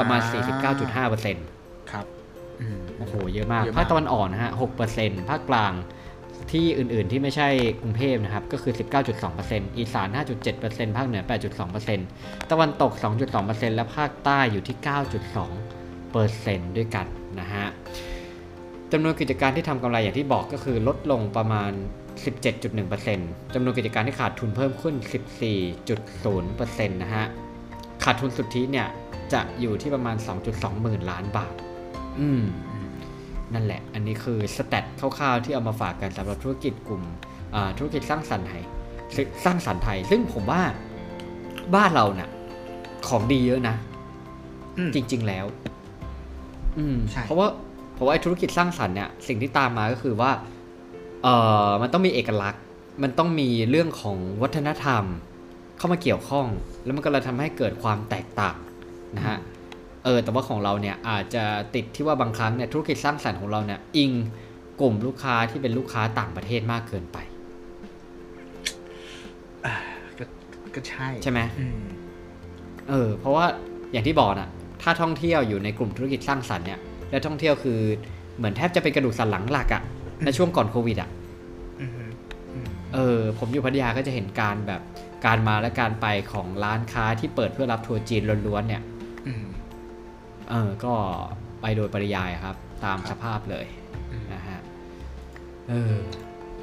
[0.00, 0.20] ประมาณ
[0.66, 1.46] 49.5เปอร์เซ็นต์
[1.90, 2.06] ครับ
[2.60, 5.72] อืมโอ้โหเยอะมากเยอะมาก ภาคตะวันออกนะฮะ6เปอร์เซ็นต์ภาคกลาง
[6.52, 7.48] ที่อื่นๆที่ไม่ใช่
[7.82, 8.72] กรุงเทพนะครับ ก็คือ
[9.20, 10.08] 19.2%อีสาน
[10.52, 11.22] 5.7%ภาคเหนือ
[11.86, 12.92] 8.2%ตะวันตก
[13.34, 14.76] 2.2%และภาคใต้อยู่ที่
[16.62, 17.06] 9.2%ด้วยกัน
[17.40, 17.66] นะฮะ
[18.92, 21.70] จำนวนกิจการที่ทำกำไรอย่างที่บอกก็คือลดลงประมาณ
[22.42, 24.94] 17.1%จำนวนกิจการที่ขาดทุนเพิ่มขึ้น
[25.72, 27.24] 14.0%นะฮะ
[28.04, 28.88] ขาดทุนสุทธิเนี่ย
[29.32, 30.16] จะอยู่ที่ประมาณ
[30.48, 31.54] 2.2 หมื่นล้านบาท
[32.20, 32.42] อืม
[33.54, 37.02] นั่นแหละ อันนี้คือสแตทคร่าวๆที่เอามาฝากกันสำหรับธุรกิจกลุ่ม
[37.54, 38.62] อ่าธุรกิจสร้างสรรค์ไทย
[39.16, 40.62] ซึ่งสร้างสรรค์ไทย ซึ่งผมว่า
[41.74, 42.28] บ้านเราเนี่ย
[43.08, 43.74] ของดีเยอะนะ
[44.78, 45.46] อืมจริง ๆแล้ว
[46.78, 47.48] อืมใช่เพราะว่า
[47.94, 50.30] เพราะว่าไอ้ธุรกิจสร้างสรรค์เนี่ยสิ่งที่ตามมาก็คือว่า
[51.22, 51.28] เอ
[51.66, 52.62] อมันต้องมีเอกลักษณ์
[53.02, 55.04] มันต้องมีเรื่องของวัฒนธรรม
[55.78, 56.46] เข้ามาเกี่ยวข้อง
[56.84, 58.56] แล้วมันก็เลยทำให้เกิดความแตกต่าง
[59.16, 59.38] นะฮะ
[60.04, 61.44] เออแต่ว่าของเราเนี่ยอาจจะ
[61.74, 64.12] ติดที่ว่าบางครั้งเนี่ยธุรกิจสร้างสรรค์ของเราเนี่ยอิง
[64.80, 67.18] กลุ่มลูกค้าที่เป็นลูกค้าต่างประเทศมากเกินไป
[70.18, 70.24] ก็
[70.74, 71.82] ก็ใช่ใช่ไหมอืม
[72.88, 73.44] เออ เพราะว่า
[73.92, 74.48] อย่างที่บอกนะ
[74.82, 77.80] ถ้าท่องเที่ยวอยู่ในกลุ่มธุรกิจสร้างสรรค์เนี่ยแล้วท่องเที่ยวคือ
[78.36, 79.82] เหมือนแทบจะเป็นกระดูกสันหลังหลักอะ
[80.24, 81.10] ในช่วงก่อนโควิดอะ
[81.80, 81.90] อืม
[82.54, 84.80] อืมเออ ผมอยู่พัทยาก็จะเห็นการแบบ
[85.26, 88.82] การมาและการไปของร้านค้าที่เปิดเพื่อรับทัวร์จีนล้วนๆเนี่ย
[89.26, 89.44] อืม
[90.52, 90.94] เออก็
[91.62, 93.66] ไปโดยปริยายครับ ตามครับสภาพเลย
[94.12, 94.60] อืมนะฮะ
[95.68, 95.94] เออ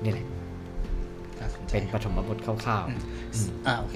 [0.04, 0.26] นี่แหละ
[1.40, 3.96] น่าสนใจเป็นปฐมบทคร่าวอืมๆอืมอ่าโอเค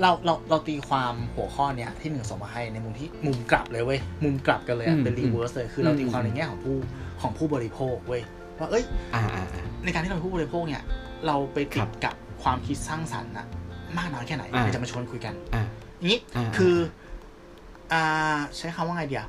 [0.00, 6.76] เราเราเราตีความหัวข้อเนี้ยที่หนึ่งส่งมาให้ในมุมที่มุมกลับเลยเว้ยมุมกลับกันเลยอะอืมเป็น reverse เลยคือเราอืมตีความในแง่ของผู้
[7.20, 8.22] ของผู้บริโภคเว้ย
[8.58, 10.82] ว่าเอ้ยอ่าอ่าอ่าในการที่เราเป็นผู้บริโภคเนี่ย
[11.26, 13.46] เราไปติครัดบกับความคิดสร้างสรรค์นะ
[13.98, 15.64] มากน้อยแค่ไหนอ่าเดี๋ยวจะมาชวนคุยกันอ่า
[15.98, 16.76] อย่างนี้อ่าคือ
[17.92, 18.04] อ่า
[18.56, 19.26] ใช้คำว่าไงเดีย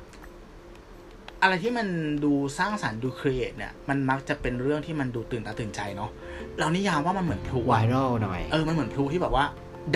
[1.42, 1.86] อะไรที่มัน
[2.24, 6.10] ดูสร้างสรรค์ดูครีเอทเนี่ย มันมักจะเป็นเรื่องที่มันดูตื่นตาตื่นใจเนาะ
[6.58, 9.44] เรานิยามว่ามันเหมือนพลุไวอะรัลหน่อย เออ มันเหมือนพลุที่แบบว่า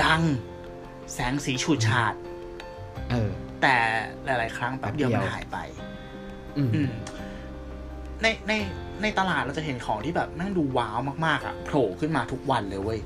[0.03, 0.23] ดัง
[1.13, 2.15] แสงสีฉูดฉาด
[3.11, 3.31] เออ
[3.63, 3.75] แต่
[4.25, 5.59] หลาย ๆ ครั้งแป๊บเดียวแป๊บมันเดียวหายไป
[6.57, 6.91] อืมอืม
[8.23, 8.53] ในใน
[9.03, 13.01] ในตลาดเราจะเห็นของที่แบบแม่งดูว้าวมาก ๆอะโผล่ขึ้นมาทุกวันเลยเว้ย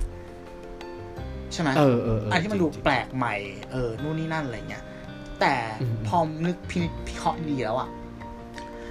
[1.53, 3.35] ใช่ไหมเออเออเอออันที่มันดูจริงๆแปลกใหม่
[3.73, 4.85] เออ นู่นนี่นั่นอะไรเงี้ย
[5.41, 7.89] แต่อืมพอนึกพินิจพิเคราะห์ดีแล้วอะ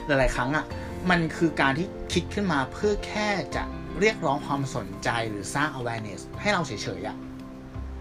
[0.05, 0.65] หลาย ๆ ครั้งอะ
[1.09, 3.63] มันคือการที่คิดขึ้นมาเพื่อแค่จะ
[3.99, 7.17] เรียกร้องความสนใจหรือสร้าง awareness ให้เราเฉย ๆอะ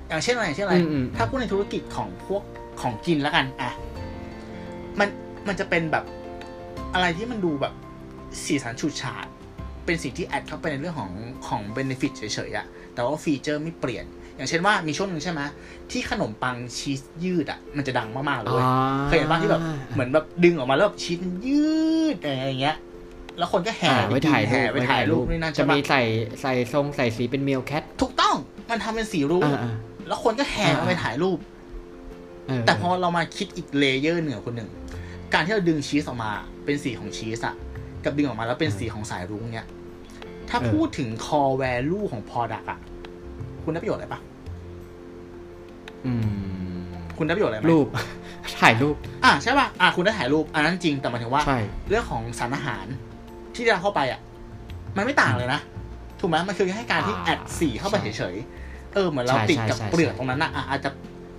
[0.08, 2.42] อย่างเช่นอะไรอย่างเช่นอะไรอืมอืมถ้าพูดในธุรกิจของพวก
[2.80, 3.72] ของกินแล้วกันอะ
[4.98, 5.08] มัน
[5.48, 6.04] มันจะเป็นแบบ
[6.94, 7.74] อะไรที่มันดูแบบ
[8.44, 9.26] สีสันฉูดฉาด
[9.84, 11.12] เป็นสิ่งที่ add เข้าไปในเรื่องของ
[11.48, 14.04] ของ benefit เฉย ๆอะแต่ว่า feature ไม่เปลี่ยน
[14.38, 15.40] อย่างเช่นว่ามีช่วงหนึ่งใช่ไหม
[15.90, 18.64] ที่ขนมปังชีสยืดอะมันจะดังมากๆเลยเว้ย
[19.09, 19.61] เคยเห็นป่ะที่แบบ
[19.94, 21.68] เหมือนแบบดึงออกมาแล้วแบบชีสมันยื
[22.14, 22.77] ดอะไรอย่างเงี้ย
[23.38, 26.03] แล้วคนก็แห่อ่าไว้ถ่ายรูแห่ปไปถ่ายรูปนี่นั่นจะใช่ปะมีใส่
[26.42, 28.35] ใส่ทรงใส่สีเป็นเมลแคทถูกต้อง
[28.70, 29.74] มันทำเป็นสีรุ้งอ่าอ่า
[30.07, 31.38] แล้วคนก็แห่อ่ามาไปถ่ายรูป
[32.48, 34.70] เออแต่พอเรามาคิดอีกเลเยอร์เหนือคนหนึ่ง
[35.35, 36.31] การที่เราดึงชีสออกมา
[36.64, 37.55] เป็นสีของชีสอะ
[38.05, 39.66] กับดึงออกมาแล้วเป็นสีของสายรุ้งเนี่ย
[40.51, 42.81] ถ้าพูดถึง core value ของ product อะ
[43.68, 44.20] คุณได้ประโยชน์อะไรปะ
[46.07, 46.78] อืม
[47.18, 47.87] คุณได้ประโยชน์อะไรไหมรูป
[48.61, 52.87] ถ่ายรูป อะใช่ป่ะอะคุณได้ถ่ายรูป อันนั้นจริงแต่หมายถึงว่า ใช่ เรื่องของสารอาหาร
[53.54, 54.20] ที่เราเข้าไปอะ
[54.96, 55.61] มันไม่ต่างเลยนะ
[56.20, 60.90] ถูกไหมมันคือแค่การที่อ่าแอดสีเข้าไปใช่เฉยๆ เออเหมือนเราใช่ติดกับใช่ใช่เปลือกใช่ตรงนั้นอะอะอาจจะ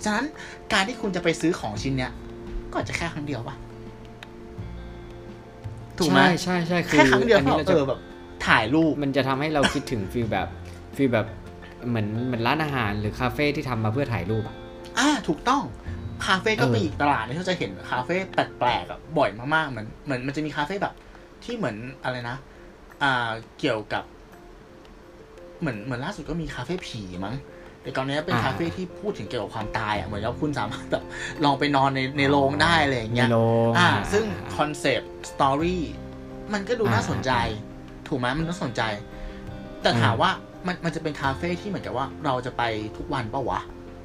[0.04, 0.26] ฉะนั้น
[0.74, 2.12] การที่คุณจะไปซื้อของชิ้นเนี้ย
[2.72, 3.56] ก็อาจจะแค่ครั้งเดียวป่ะ
[6.00, 8.00] ถูกไหมใช่ใช่ใช่คือแค่ครั้งเดียวอันเท่านี้กับเราเอจะอแบบ
[8.48, 10.48] ถ่ายรูป มันจะทำให้เราคิดถึงฟีลแบบ
[10.96, 11.28] ฟีลแบบ
[11.88, 14.56] เหมือนเหมือนร้านอาหารหรือคาเฟ่ที่ทำมาเพื่อถ่ายรูปอะ
[15.00, 15.64] อ่าถูกต้อง
[16.26, 20.94] คาเฟ่ก็เออเป็นอีกตลาดที่เราจะเห็นคาเฟ่แปลกๆอะบ่อยมากๆเหมือนเหมือนมันจะมีคาเฟ่แบบ
[21.44, 22.38] ที่เหมือนอะไรนะ
[23.04, 24.04] อ่าเกี่ยวกับ
[25.60, 27.36] เหมือนเหมือนล่าสุดก็มีคาเฟ่ผีมั้ง
[27.82, 31.04] แต่ตอนนี้เป็นอ่าคาเฟ่ที่พูดถึงเกี่ยวกับความตายอะเหมือนกับคุณสามารถแบบ
[31.44, 34.26] ลองไปนอนในในโรงได้อะไรอย่างเงี้ยในโรงอ่าอ่า ซึ่ง
[34.58, 35.84] concept story
[36.54, 37.32] มันก็ดูน่าสนใจ
[38.08, 38.82] ถูกไหมมันน่าสนใจ
[39.82, 40.32] แต่ถามว่า
[40.68, 42.64] มันมันจะเป็นคาเฟ่ที่เหมือนกับว่าเราจะไป
[42.98, 43.60] ทุกวันปะวะ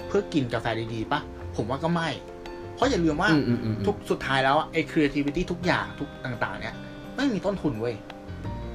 [0.09, 1.21] เพื่อกินกาแฟดีๆปะ
[1.57, 2.09] ผมว่าก็ไม่
[2.75, 6.75] เพราะอย่าลืมว่าอืมอืมอืมทุกสุดท้ายแล้วอะไอ้ creativity ทุกอย่างทุกต่างๆ เนี่ย
[7.17, 7.95] ไม่มีต้นทุนเว้ย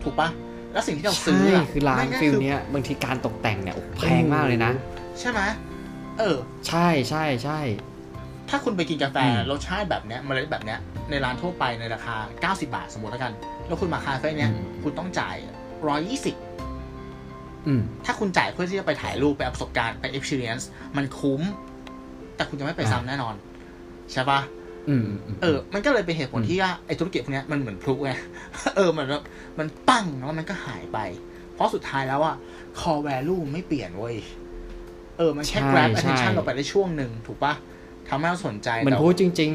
[0.03, 0.29] ถูกปะ
[0.73, 4.71] แล้วสิ่งที่เราซื้อใช่อะคือร้านแม่งก็ฟิลคือเนี้ยบางทีการตกแต่งเนี่ยโอ้แพงมากเลยนะ
[5.19, 5.41] ใช่ไหม
[6.19, 6.37] เออ
[6.67, 7.59] ใช่ใช่ใช่
[8.49, 13.33] ถ้าคุณไปกินกาแฟอืมรสชาติแบบเนี้ยเมล็ดแบบเนี้ยในร้านทั่วไปในราคา 90 บาทสมมติแล้วกัน
[13.67, 14.51] แล้วคุณมาคาเฟ่เนี้ย
[14.83, 16.48] คุณต้องจ่าย 120อืม
[18.05, 20.63] ถ้าคุณจ่ายเพื่อที่จะไปถ่ายรูปไปเอาประสบการณ์ไป experience
[20.97, 21.41] มันคุ้ม
[22.35, 23.35] แต่คุณจะไม่ไปซ้ำแน่นอน
[24.11, 24.39] ใช่ปะ
[24.89, 28.11] อืมมเออ มันก็เลยเป็นเหตุผลอืมที่ว่าไอ้ธุรกิจพวกเนี้ยมันเหมือนพลุไง
[28.75, 29.23] เออ มันแบบ
[29.59, 30.99] มันปั้งแล้วมันก็หายไป
[31.53, 32.35] เพราะสุดท้ายแล้วอะ
[32.79, 34.15] core value ไม่เปลี่ยนเว้ย
[35.17, 37.53] เออ มันแค่ grab attention เราไปได้ช่วงหนึ่งถูกปะ
[38.09, 39.51] ทำให้เราสนใจ มันแต่พูดจริง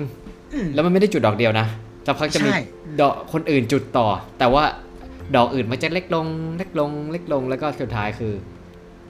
[0.54, 1.66] อืมๆแล้วมันไม่ได้จุดดอกเดียวนะ
[2.06, 2.60] จะพักจะมีใช่
[3.00, 4.06] ดอกคนอื่นจุดต่อ
[4.38, 4.64] แต่ว่า
[5.36, 6.26] ดอกอื่นมันจะเล็กลง
[6.58, 8.32] เล็กลง เล็กลง แล้วก็สุดท้ายคือ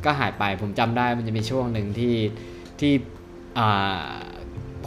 [0.05, 2.15] ก็หายไป ผมจำได้มันจะมีช่วงหนึ่งที่
[2.81, 2.93] ที่
[3.59, 4.07] อ่า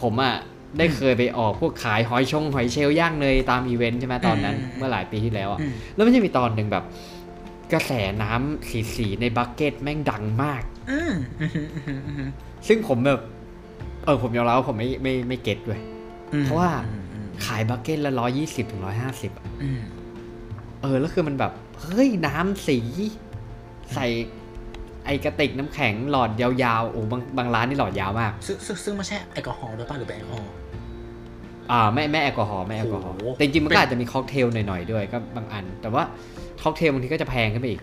[0.02, 0.36] ผมอะ
[0.78, 6.84] ได้เคยไปออกพวกขายหอยชงหอยเชลล์ย่างเนยตามอีเวนต์ใช่ไหมตอนนั้นอืมเมื่อหลายปีที่แล้วอะอืมแล้วมันจะมีตอนหนึ่งแบบ
[7.74, 7.92] กระแส
[8.24, 10.62] น้ำสีสีๆในบักเก็ตแม่งดังมาก
[10.92, 12.30] อืมอืมอืมอืมอืม
[12.68, 13.22] ซึ่งผมแบบ
[14.06, 15.80] เออผมยอมรับว่าผมไม่ไม่ไม่เก็ตด้วย
[16.34, 19.32] อืมเพราะว่าอืมอืมขายบักเก็ตละร้อยี่สิบถึงร้อยห้าสิบ
[19.64, 19.82] อืม
[20.82, 22.80] เออแล้วคือมันแบบเฮ้ยน้ำสี
[23.96, 24.08] ใส่
[25.06, 30.54] ไอกระติกน้ำแข็งหลอดยาวๆโอ้บางบางร้านนี่หลอดยาวมาก ซึ่งซึ่งซึ่งไม่ใช่แอลกอฮอล์ด้วยป่ะหรือเป็นแอลกอฮอล์
[31.72, 36.04] อ่าไม่ไม่แอลกอฮอล์ไม่แอลกอฮอล์โอ้โหแต่จริงๆมันเป็นก็อาจจะมีค็อกเทลหน่อยๆด้วยก็บางอัน แต่ว่า
[36.62, 37.82] ค็อกเทลบางทีก็จะแพงขึ้นไปอีก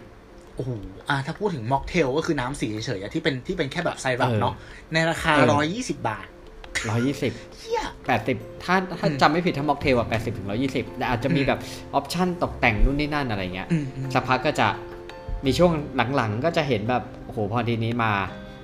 [0.57, 0.70] โอ้โห
[1.09, 4.54] อ่าถ้าพูดถึงม็อกเทลก็คือน้ำสีเฉยๆอะที่เป็นที่เป็นแค่แบบไซรัปเออเนาะ
[4.94, 6.26] ในราคาเออร้อยยี่สิบบาท
[6.88, 11.60] ร้อยี่สิบเฮียแปดสิบถ้าถ้าอืมจำไม่ผิดถ้าม็อกเทลอะแปดสิบถึงร้อยี่สิบแต่อาจจะมีอืมแบบ
[11.94, 14.68] ออปชั่นตกแต่งนู่นนี่นั่นอะไรเงี้ยอืมอืมสักพักก็จะ
[15.44, 15.72] มีช่วง
[16.16, 18.12] หลังๆ ก็จะเห็นแบบโอ้โหพอทีนี้มา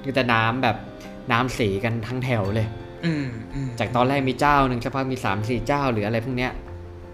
[0.05, 0.77] ก็จะน้ำแบบ
[1.33, 2.67] น้ำสีกันทั้งแถวเลย
[3.05, 6.53] อืมอืมจากตอนแรกมีเจ้าหนึ่งสักพักมีสามสี่เจ้าหรืออะไรพวกเนี้ย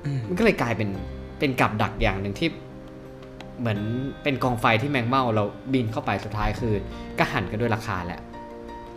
[0.04, 0.88] อืมมันก็เลยกลายเป็น
[1.38, 2.48] เป็นกับดักอย่างหนึ่งที่
[3.61, 3.80] เหมือน
[4.22, 6.74] เป็นกองไฟที่แมงเม่าเราบินเข้าไปสุดท้ายคือ
[7.18, 8.36] ก็หันกันด้วยราคาแหละใช่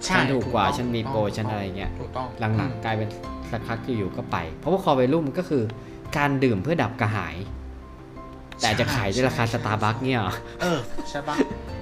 [0.07, 3.09] ฉันถูกกว่าต้องฉันมีโปรถูกต้งฉันอะไรเงี้ยถูกต้องหลังๆกลายเป็น
[3.51, 5.63] สักพักอยู่ๆก็ไป เพราะว่าคอไวรุ่มมันก็คือ
[6.17, 7.35] การดื่มเพื่อดับกระหาย
[8.57, 11.35] แต่อาจจะขายด้วยราคาสตาร์บัคเนี่ยเหรอเออใช่ปะ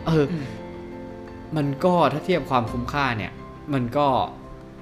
[0.07, 0.45] เอออืม
[1.57, 3.31] มันก็ถ้าเทียบความคุ้มค่าเนี่ย
[3.73, 4.07] มันก็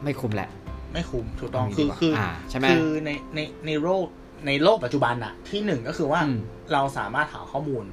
[0.04, 0.50] ไม่คุ้มแหละ
[0.94, 4.06] ไม่คุ้มถูกต้องเอางี้คือดีกว่าคืออาใช่ไหมคือในในในโลก
[4.48, 6.40] ในโลกปัจจุบันอะที่หนึ่งก็คือว่าอืม
[6.74, 7.84] เราสามารถหาข้อมูล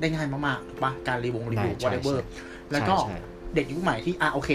[0.00, 4.50] ได้ง่ายมากๆถูกปะการรีวงรีวิวได้ใช่ whatever ใช่แล้วก็ใช่ใช่ เด็กยุคใหม่ที่อะโอเค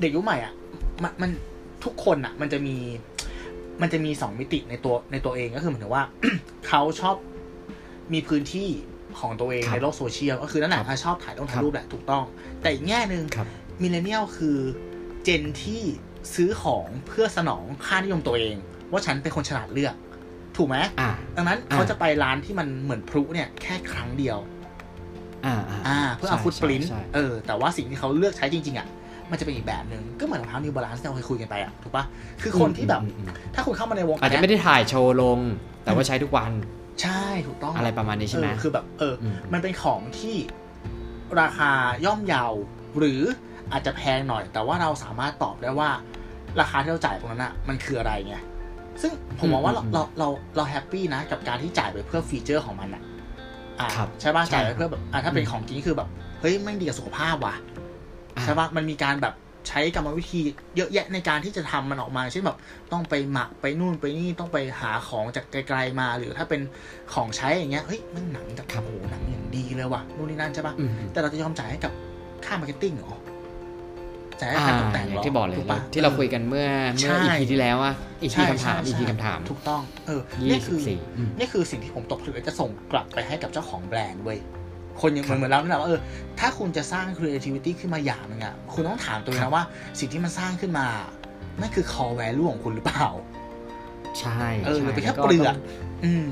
[0.00, 0.52] เด็กยุคใหม่อะ
[1.02, 1.30] มันมัน
[1.84, 2.76] ทุกคนอะ มันจะมี
[3.82, 6.04] มันจะมีสองมิติในตัวในตัวเองก็คือเหมือนถึงว่า
[6.68, 7.16] เขาชอบ
[8.12, 8.68] มีพื้นที่
[9.20, 12.24] ของตัวเองครับในโลกโซเชียลก็คือนั่นแหละครับถ้าชอบถ่ายต้องครัถ่ายรูปแหละถูกต้อง
[12.60, 13.46] แต่อีกแง่หนึ่งครับ
[13.82, 14.58] millennial คือ
[15.24, 15.82] gen ที่
[16.34, 18.56] ซื้อของเพื่อสนองค่านิยมตัวเอง
[18.92, 19.94] ว่าฉันเป็นคนฉลาดเลือก
[20.56, 24.38] ถูกไหมอ่าดังนั้นอ่าเขาจะไปร้านที่มันเหมือนพลุเนี่ยแค่ครั้งเดียว
[25.46, 28.88] อ่าอ่าเพื่อเอาใช่ footprint ใช่เออแต่ว่าสิ่งที่เขาเลือกใช้จริง ๆ อะ
[29.30, 32.04] มันจะเป็นอีกแบบหนึ่งก็เหมือนรองเท้า New Balance ที่เราเคยคุยกันไปอะถูกปะ
[32.42, 35.38] คือคนที่แบบอืมอืมถ้าคุณเข้ามาในวงอาจจะการไม่ได้ถ่ายโชว์ลง
[35.84, 36.52] แต่ว่าใช้ทุกวัน
[37.02, 40.36] ใช่ถูกต้องอะไรประมาณนี้ใช่ไหมเออคือแบบ เอออมมันเป็นของที่
[41.40, 41.70] ราคา
[42.04, 42.44] ย่อมเยา
[42.98, 43.20] หรือ
[43.72, 45.90] อาจจะแพงหน่อย แต่ว่าเราสามารถตอบได้ว่า
[46.60, 48.36] ราคาที่เราจ่ายตรงนั้นอะ มันคืออะไรไง
[49.02, 53.15] ซึ่งผมมองว่าเราเราเราเรา happy นะกับการที่จ่ายไปเพื่อ feature ของมันอะอ่าครับ
[54.20, 56.08] ใช่ป่ะใช่จ่ายไปเพื่อแบบอ่าถ้าเป็นของจริงคือแบบ
[56.40, 57.54] เฮ้ยแม่งดีกับสุขภาพว่ะ
[58.36, 59.34] อ่าใช่ปะมันมีการแบบ
[59.68, 60.40] ใช้กรรมวิธี
[60.76, 62.58] เยอะแยะในการที่จะทำมันออกมาเช่นแบบ
[62.92, 66.60] ต้องไปหมักไปนู่นไปนี่ต้องไปหาของจากไกลๆมา หรือถ้าเป็น
[67.14, 71.92] ของใช้อย่างเงี้ยเฮ้ยมันหนังจากครับโอ้โหหนังอย่างดีเลยว่ะนู่นนี่นั่นใช่ปะอืมแต่เราจะยอมจ่ายให้กับ
[72.44, 73.18] ค่า marketing เหรอ
[74.40, 84.38] จ่ายให้อ่าค่าตกแต่งเหรออย่างที่บอกเลยถูกปะที่เราคุยกันเมื่อเมื่อใช่ EP ที่แล้วอะ EP ใช่คำถามใช่อีพีใช่คำถามถูกต้องเออยี่นี่สิคืบอสี่อืมนี่คือสิ่งที่ผมตกผลึกและจะส่งกลับไปให้กับเจ้าของแบรนด์เว้ย
[85.00, 86.00] คนอย่างครับเหมือนเราเนี่ยแหละว่าเออ
[86.40, 89.64] ถ้าคุณจะสร้าง creativity ขึ้นมาอย่างหนึงอะคุณต้องถามตัวเองนะครับว่า
[89.98, 90.86] สิ่งที่มันสร้างขึ้นมา
[91.60, 93.06] นั่นคือ core value ของคุณหรือเปล่า
[94.20, 95.58] ใช่เออหรือใช่เป็นแค่ล้วเปลือกต้อง
[96.04, 96.28] อืม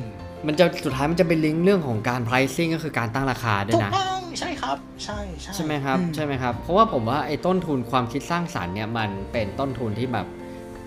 [0.47, 10.27] มันจะสุดท้ายมันจะเป็นลิงก์เรื่องของการ pricing ก็คือการตั้งราคาด้วยถูกนะต้องใช่ครับใช่ใช่ใช่ไหมครับอืใช่ไหมครับเพราะว่าผมว่าไอ้ต้นทุนความคิดสร้างสรรค์เนี่ยมันเป็นต้นทุนที่แบบ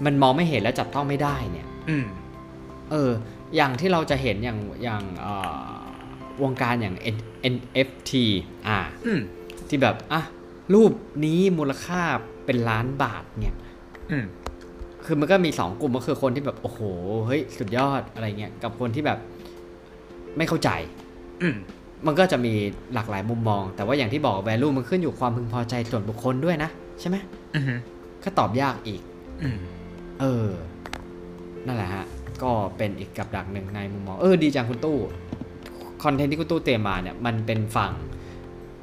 [0.05, 2.05] มันมองไม่เห็นและจับต้องไม่ได้เนี่ยอืม
[2.91, 3.11] เออ
[3.55, 5.33] อย่างที่เราจะเห็นอย่างอย่างเอ่
[5.65, 5.69] อ
[6.43, 8.11] วงการอย่าง N- NFT
[8.67, 9.19] อ่าอืม
[9.69, 10.21] ที่แบบอะ
[10.73, 10.91] รูป
[11.25, 12.01] นี้มูลค่า
[12.45, 13.55] เป็นล้านบาทเนี่ย
[14.11, 14.25] อืม
[15.05, 16.79] คือมันก็มีสองกลุ่มก็คือคนที่แบบโอ้โห
[17.27, 19.19] เฮ้ยสุดยอดอะไรเงี้ยกับคนที่แบบ
[20.37, 20.69] ไม่เข้าใจ
[21.41, 21.55] อืม
[22.05, 22.53] มันก็จะมี
[22.93, 26.69] หลากหลายมุมมอง แต่ว่าอย่างที่บอก value มันขึ้นอยู่ความพึงพอใจส่วนบุคคลด้วยนะ
[26.99, 27.17] ใช่ไหม
[27.55, 27.63] อืม
[28.23, 29.01] ก็ตอบยากอีก
[29.43, 29.59] อืม
[30.19, 30.47] เออ
[31.65, 32.05] นั่นแหละฮะ
[32.43, 34.97] ก็เป็นอีกกับดักหนึ่งในมุมมอง เออดีจังคุณตู้
[36.03, 37.91] คอนเทนต์ที่คุณตู้เตรียมมาเนี่ย มันเป็นฝั่ง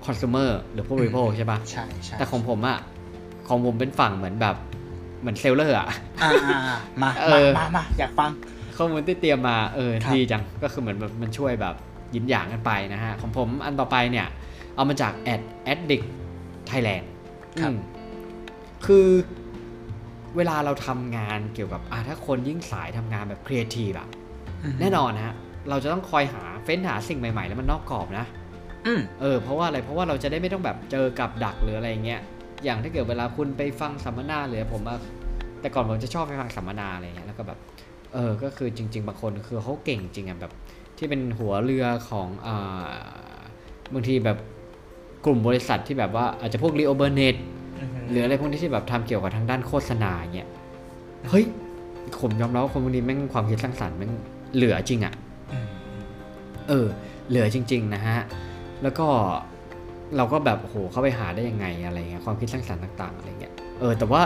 [0.04, 2.78] consumer หรือผู้บริโภคใช่ปะใช่ใช่แต่ของผมอะ
[3.48, 4.56] ของผมเป็นฝั่งเหมือนแบบ
[5.20, 5.88] เหมือน seller อะ
[6.22, 8.30] อ่าอ่าอ่ามาเอมาอมามาอยากฟัง
[8.76, 11.74] ข้อมูลที่เตรียมมาเออครับดีจังก็คือเหมือนแบบมันช่วยแบบ
[12.14, 14.26] ยินอย่างกันไปนะฮะ ของผมอันต่อไปเนี่ย
[14.76, 15.42] เอามาจาก Ad
[15.72, 16.06] Addict
[16.70, 17.04] Thailand
[17.60, 17.76] ครับอืม
[18.86, 19.08] คือ
[20.36, 24.08] เวลาเราทำงานเกี่ยวกับอะถ้าคนยิ่งสายทำงานแบบครีเอทีฟอะ
[24.80, 25.34] แน่นอนนะฮะ
[25.70, 28.26] เราจะต้องคอยหาเฟ้นหาสิ่งใหม่ๆ แล้วมันนอกกรอบนะ
[28.86, 32.20] อืมเออเพราะว่าอะไรเพราะว่าเราจะได้ไม่ต้องแบบเจอกับดักหรืออะไรเงี้ย
[32.64, 34.98] อย่างถ้าเกิดเวลาคุณไปฟังสัมมนาหรือผมอะ
[35.60, 37.58] แต่ก่อนผมจะชอบไปฟังสัมมนาอะไรเงี้ยแล้วก็แบบ
[38.14, 40.52] เออก็คือจริง ๆ บางคนคือเขาเก่งจริงอะแบบ
[40.98, 42.92] ที่เป็นหัวเรือของอ่า
[43.94, 44.38] บางทีแบบ
[45.24, 47.36] กลุ่มบริษัทที่แบบว่าอาจจะพวกรีโอเบอร์เนต
[48.10, 50.48] หรืออะไรพวกนี้ที่แบบทำเกี่ยวกับทางด้านโฆษณาเงี้ย
[51.30, 51.44] เฮ้ย
[52.20, 54.12] ผมยอมรับว่าคนพวกนี้แม่งความคิดสร้างสรรค์แม่ง
[54.54, 55.14] เหลือจริงอะ
[55.52, 55.68] อืม
[56.68, 56.86] เออ
[57.28, 58.18] เหลือจริง ๆ นะฮะ
[58.82, 59.06] แล้วก็
[60.16, 64.22] เราก็แบบโอ้โหเข้าไปหาได้ยังไงอะไรเงี้ยความคิดสร้างสรรค์ต่าง ๆ อะไรเงี้ยเออแต่ว่า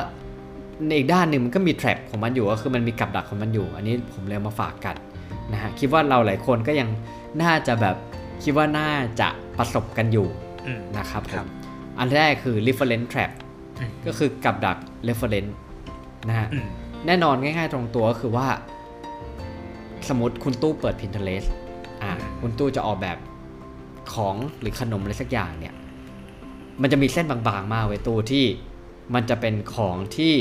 [0.87, 4.97] ในอีกด้านหนึ่งมันก็มีแทร็ปของมันอยู่ก็คือมันมีกับดักของมันอยู่ อันนี้ผมเลยเอามาฝากกัน
[5.53, 6.89] นะฮะคิดว่าเราหลายคนก็ยัง
[7.43, 7.97] น่าจะแบบ
[8.43, 10.29] คิดว่าน่าจะประสบกันอยู่
[10.67, 11.49] อืมนะครับผครัมบ
[11.99, 13.31] อันแรกคือ reference trap
[13.81, 15.53] อืมก็คือกับดัก reference
[16.29, 16.67] นะฮะอืม
[17.07, 18.49] แน่นอนง่ายๆตรงตัวก็คือว่า
[20.09, 21.49] สมมติคุณตู้เปิด Pinterest
[22.03, 23.19] อ่าคุณตู้จะออกแบบ
[24.13, 25.75] ของหรือขนมอะไรสักอย่างเนี่ย
[26.83, 28.45] มันจะมีเส้นบางๆ มากไว้ยตู้ที่
[29.15, 30.35] มันจะเป็นของที่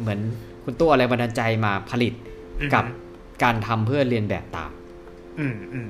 [0.00, 0.20] เหมือน
[0.64, 2.12] คุณตู้อะไรบันดาลใจมาผลิต
[2.74, 2.84] กับ
[3.42, 4.70] การทำเพื่อเรียนแบบตาม
[5.38, 5.88] อืมอืม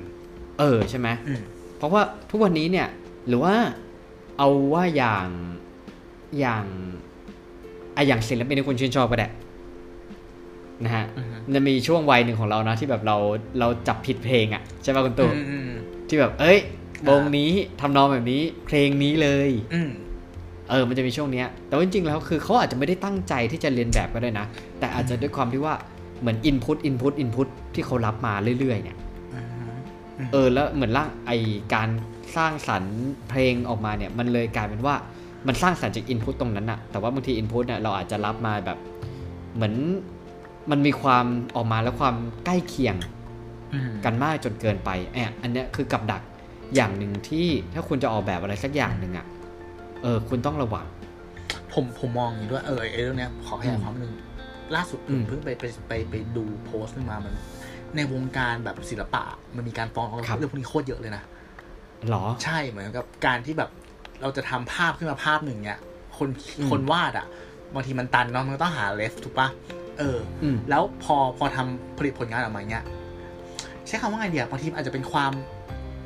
[0.59, 1.41] เออใช่ไหมอืม
[1.77, 2.87] เพราะว่าทุกวันนี้เนี่ย
[3.27, 3.55] หรือว่า
[4.37, 5.27] เอาว่าอย่าง
[6.39, 6.65] อย่าง
[7.95, 9.29] อะอย่างศิลปินที่คุณชื่นชอบก็ได้
[10.83, 13.17] นะฮะอืมมันจะมีช่วงวัยหนึ่งของเรานะ ที่แบบเรา
[13.59, 15.69] เราจับผิดเพลงอะ่ะใช่ป่ะคุณตู่อืมอืม
[16.07, 16.59] ที่แบบ เอ้ย
[17.07, 19.89] อ่าวงนี้ทำนองแบบนี้ เพลงนี้เลยอืม
[20.69, 24.45] เออ มันจะมีช่วงเนี้ย แต่ว่าจริงๆ แล้วคือเขาอาจจะไม่ได้ตั้งใจที่จะเรียนแบบก็ได้นะ
[24.79, 25.73] แต่อาจจะด้วยความที่ว่า
[26.19, 28.97] เหมือน input input input ที่เขารับมาเรื่อยๆ เนี่ย
[29.33, 29.41] อื
[30.25, 31.31] มเออ แล้วเหมือนร่างไอ
[31.73, 31.89] การ
[32.37, 32.97] สร้างสรรค์
[33.29, 34.95] เพลงออกมาเนี่ย มันเลยกลายเป็นว่า
[35.47, 38.77] มันสร้างสรรค์จาก input ตรงนั้นอะแต่ว่าบางที input เนี่ยเราอาจจะรับมาแบบ
[39.55, 39.75] เหมือน
[40.71, 41.25] มันมีความ
[41.55, 42.95] ออกมาแล้วความใกล้เคียง
[43.73, 46.21] อืมกันมากจนเกินไปแอบอันเนี้ยคือกับดัก
[46.75, 49.25] อย่างหนึ่งที่ถ้าคุณจะออกแบบอะไรสักอย่างหนึ่งอะ
[50.05, 50.85] เออคุณต้องระวัง
[51.73, 54.11] ผมผมมองอย่างนี้ด้วยเออไอ้เรื่องเนี้ยขอขยายความหนึ่ง
[54.75, 57.35] ล่าสุดผอืมมเพิ่งไปไปไปไปดูโพสต์นึงมามัน
[57.95, 59.23] ในวงการแบบศิลปะ
[59.55, 61.23] มันมีการฟ้องร้องครับเรื่องพวกนี้โคตรเยอะเลยนะ
[62.09, 63.69] หรอ ใช่เหมือนกับการที่แบบ
[64.21, 65.79] เราจะทำภาพขึ้นมาภาพหนึ่งเนี่ย
[66.17, 66.27] คน
[66.59, 67.27] อืมคนวาดอะ
[67.73, 69.47] บางทีมันตันเนาะมันก็ต้องหาเลฟถูกปะ
[69.99, 72.83] เอออืมแล้วพอพอทำผลิตผลงานออกมาเนี้ย
[73.87, 75.31] ใช้คำว่าไงเดียบางทีมันอาจจะเป็นความ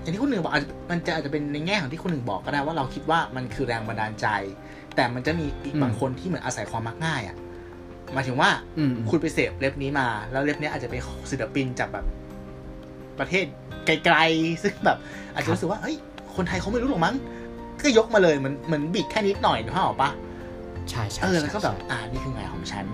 [0.01, 4.27] อย่างที่คนหนึ่งบอกอาจจะมันจะอาจจะเป็นในแง่ของที่คนหนึ่งบอกก็ได้ว่าเราคิดว่ามันคือแรงบันดาลใจ
[4.95, 7.37] แต่มันจะมีอีกอืมบางคนที่เหมือนอาศัยความมักง่ายอะ
[8.13, 12.05] หมายถึงว่าอืมคุณไปเสพเล็บนี้มา แล้วเล็บเนี้ยอาจจะเป็นศิลปินจากแบบ
[13.19, 13.45] ประเทศ
[13.85, 14.97] ไกลๆซึ่งแบบ
[15.33, 15.95] อาจจะรู้สึกว่าเฮ้ย
[16.35, 17.15] คนไทยเขาไม่รู้หรอกมั้ง
[17.81, 20.11] ก็ยกมาเลยเหมือนเหมือนบิดแค่นิดหน่อยถูกปะ
[20.89, 22.85] ใช่ใช่เออใช่แล้วก็แบบใช่อ่านี่คืองานของฉัน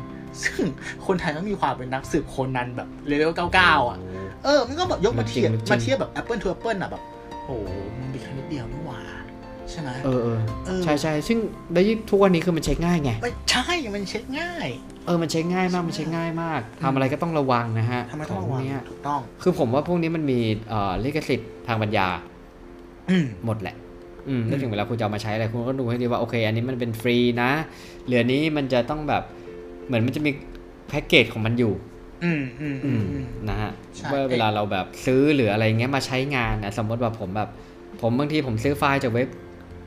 [0.43, 0.61] ซึ่ง
[1.07, 3.99] คนไทยมันมีความเป็นนักสืบโคนนันแบบเลเวลเก้าเก้าอะ
[4.45, 7.01] เออ มันก็แบบยกมาเทียบมันจริงมาเทียบแบบ Apple to Apple อะแบบ
[7.45, 8.99] โอ้โหมันบิดแค่นิดเดียวนี่หว่า
[9.71, 11.37] ใช่ไหมเออเออเออใช่ใช่ซึ่ง
[11.73, 14.67] แล้วยิ่งทุกวันนี้คือมันเช็คง่ายไงไม่ใช่ มันเช็คง่าย
[15.05, 22.07] เออ มันเช็คง่ายมาก มันเช็คง่ายมากทำอะไรก็ต้องระวังนะฮะทำไมขต้ององระพววักงเนี้ยถูกต้อง คือผมว่าพวกนี้มันมีเอ่อลิขสิทธิ์ทางปัญญา
[23.09, 23.75] อืมหมดแหละ
[24.27, 27.51] อืมแล้วถึงเวลาคุณจะเอามาใช้อะไรคุณก็ดูให้ดีว่าโอเค อันนี้มันเป็นฟรีนะ
[28.05, 29.23] เหลือนี้มันจะต้องแบบ
[29.87, 30.31] เหมือนมันจะมี
[30.89, 31.73] แพ็กเกจของมันอยู่
[32.23, 37.49] อืมอืมอืมอืมนะฮะใช่ว่าเวลาเราแบบซื้อหรืออะไรเงี้ยมาใช้งานนะสมมติว่าผมแบบ
[38.01, 39.29] ผมบางทีผมซื้อไฟล์จากเว็บ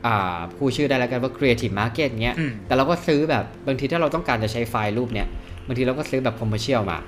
[0.05, 5.27] อ่าผู้ชื่อได้แล้วกันว่า Creative Market เงี้ยอืมแต่เราก็ซื้อแบบบางทีถ้าเราต้องการจะใช้ไฟล์รูปเนี้ย
[5.67, 6.99] บางทีเราก็ซื้อแบบ commercial มา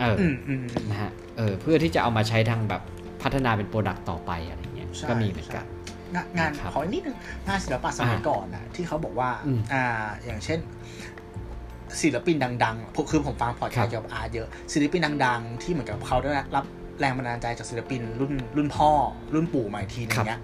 [0.00, 2.82] เออออืมอืมนะฮะเออเพื่อที่จะเอามาใช้ทางแบบ
[3.22, 5.64] พัฒนาเป็น product ต่อไปอะไรเงี้ยใช่ก็มีเหมือนกัน
[6.14, 7.16] งานงานครับขออีกนิดนึง
[7.48, 9.84] งานศิลปะสมัยอ่าก่อนนะที่เขาบอกว่าอืมอ่า
[10.24, 10.58] อย่างเช่น
[12.02, 16.64] ศิลปินดังๆผมคือผมฟังพอดแคสต์ครับเกี่ยวกับ art เยอะ ศิลปินดัง ๆ ที่เหมือนกับเขาได้รับ
[17.00, 18.90] แรงบันดาลใจจากศิลปินรุ่นรุ่นพ่อ
[19.34, 20.40] รุ่นปู่มาอีกทีนึงเนี้ย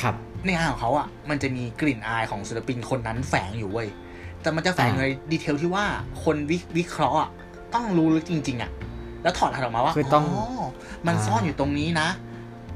[0.00, 3.88] ครับในงานของเขาอะมันจะมีกลิ่นอายของศิลปินคนนั้นแฝงอยู่เว้ย
[4.42, 5.84] แต่มันจะแฝงใน detail ที่ว่า
[6.24, 7.30] คนวิวิเคราะห์อะ
[7.74, 8.70] ต้องรู้ลึกจริง ๆอะ
[9.22, 10.24] แล้วถอดรหัสออกมาว่าคือต้อง
[11.06, 12.08] มันอ่าซ่อนอยู่ตรงนี้นะ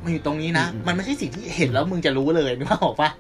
[0.05, 3.11] มันอยู่ตรงนี้นะอืมมันไม่ใช่สิ่งที่เห็นแล้วมึงจะรู้เลยนึกภาพออกปะ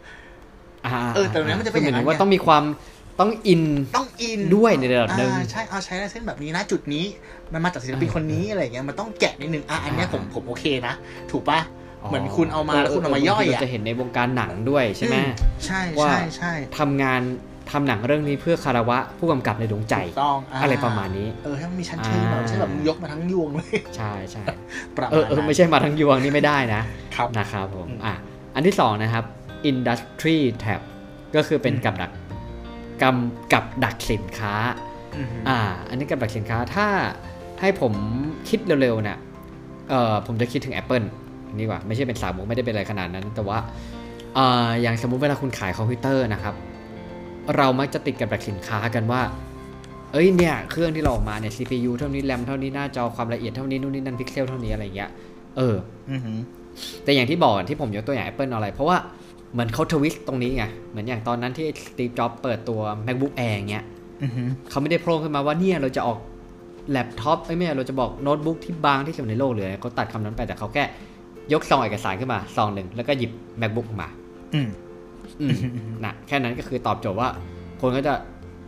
[0.87, 2.65] อ่าเออแต่ตรงนี้มันจะเป็นคืหอย่างนั้นว่าไงต้องมีความ
[3.21, 3.63] ต้องอิน
[3.97, 7.05] ต้องอินด้วยในระดับหนึ่งอ่าใช่เอาใช้ลายเส้นแบบนี้นะจุดนี้
[7.53, 10.95] มันมาจากศิลปินคนนี้อะไรเงี้ยมันต้องแกะนิดนึงอะอันเนี้ยผมผมโอเคนะ
[11.31, 11.61] ถูกปะ
[12.09, 15.17] เหมือนคุณเอามาแล้วคุณเอามาย่อยอะบงทีเราจะเห็นในวงการหนังด้วยใช่ไหม
[15.67, 17.21] ใช่ว่าใช่ใช่ทำงาน
[17.71, 24.43] ทำหนังเรื่องนี้เพื่อคารวะผู้กำกับในดวงใจถูกต้องอะไรประมาณนี้ เออให้มันมีชั้นเชิงแบบไม่ใช่แบบมึงยกมาทั้งยวงเลย ใช่ใช่
[24.97, 26.83] ประเอมาอณเออนั้นไม่ใช่มาทั้งยวงนี่ไม่ได้นะ
[27.17, 28.15] ครับนะครับผมอืมอะ
[28.55, 29.25] อันที่สองนะครับ
[29.71, 30.81] industry trap
[31.37, 32.11] ก็คือเป็นอืมกับดัก
[33.03, 34.55] กำกับดักสินค้า
[35.17, 36.87] อืมอ่า อันนี้กับดักสินค้าถ้า
[37.61, 37.93] ให้ผม
[38.49, 39.19] คิดเร็วๆเนี่ย
[39.91, 41.07] เอ่อผมจะคิดถึง Apple
[41.55, 43.59] นี่ว่า ไม่ใช่เป็นสาวมุกไม่ได้เป็นอะไรขนาดนั้น แต่ว่า
[44.35, 46.55] เอ่ออย่างสมมุติเวลาคุณขายคอมพิวเตอร์นะครับ
[47.57, 49.23] เรามักจะติดกับดักสินค้ากันว่า
[50.13, 55.11] เอ้ยเนี่ยเครื่องที่เราออกมาเนี่ย CPU เท่านี้แรมเท่านี้หน้าจอความละเอียดเท่านี้นู่นนี่นั่นพิกเซลเท่านี้อะไรเงี้ย
[55.57, 55.77] เออ
[56.11, 56.21] อืม
[57.05, 58.97] แต่อย่างที่บอกที่ผมยกตัวอย่าง Apple อะไร เพราะว่า
[59.57, 63.85] เหมือนเขา twist ตรงนี้ไง เหมือนอย่างตอนนั้นที่ Steve Jobs เปิดตัว MacBook Air เงี้ย
[64.23, 64.31] อืม
[64.71, 66.19] เขาไม่ได้โพล่งขึ้นมาว่าเนี่ยเราจะออก
[66.91, 70.85] แล็ปท็อปไม่ใช่เราจะบอกโน้ตบุ๊กที่บางที่สุดในโลกเลยเขาตัดคำนั้นไปแต่เขาแค่
[71.53, 74.09] ยกซองเอกสารขึ้นมาซองหนึ่งแล้วก็หยิบ MacBook มา
[74.55, 74.69] อืม
[75.41, 75.59] อืม
[76.05, 77.29] นะแค่นั้นก็คือตอบโจทย์ว่า
[77.81, 78.15] คนก็จะ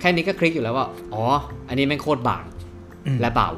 [0.00, 1.22] แค่นี้ก็คลิกอยู่แล้วว่า อ๋อ
[1.68, 2.44] อันนี้แม่งโคตรบาง
[3.06, 3.48] อืมและเบา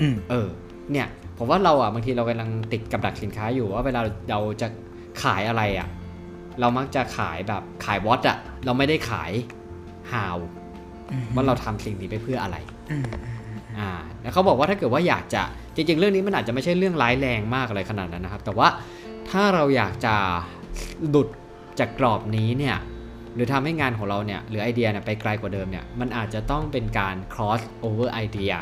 [0.00, 0.48] อืมเออ
[0.92, 1.06] เนี่ย
[1.38, 4.66] ผมว่าเราอะบางทีเรากำลังติดกับดักสินค้าอยู่ว่าเวลาเราจะ
[5.22, 5.88] ขายอะไรอะ
[6.60, 9.32] เรามักจะขายแบบขายวอตอะเราไม่ได้ขาย
[10.12, 10.36] how
[11.34, 12.56] ว่าเราทำสิ่งนี้ไปเพื่ออะไร
[12.90, 13.04] อืม
[13.78, 13.90] อ่า
[14.22, 15.42] แล้วเขาบอกว่าถ้าเกิดว่าอยากจะ
[15.74, 18.68] จริง ๆ เรื่องนี้มันอาจจะไม่ใช่เรื่องร้ายแรงมากอะไรขนาดนั้นนะครับ แต่ว่า
[19.30, 20.14] ถ้าเราอยากจะ
[21.08, 21.28] หลุด
[21.78, 22.76] จากกรอบนี้เนี่ย
[23.34, 28.56] หรือทำให้งานของเราเนี่ยหรือไอเดียเนี่ยไปไกลกว่าเดิมเนี่ยมันอาจจะต้องเป็นการ cross over idea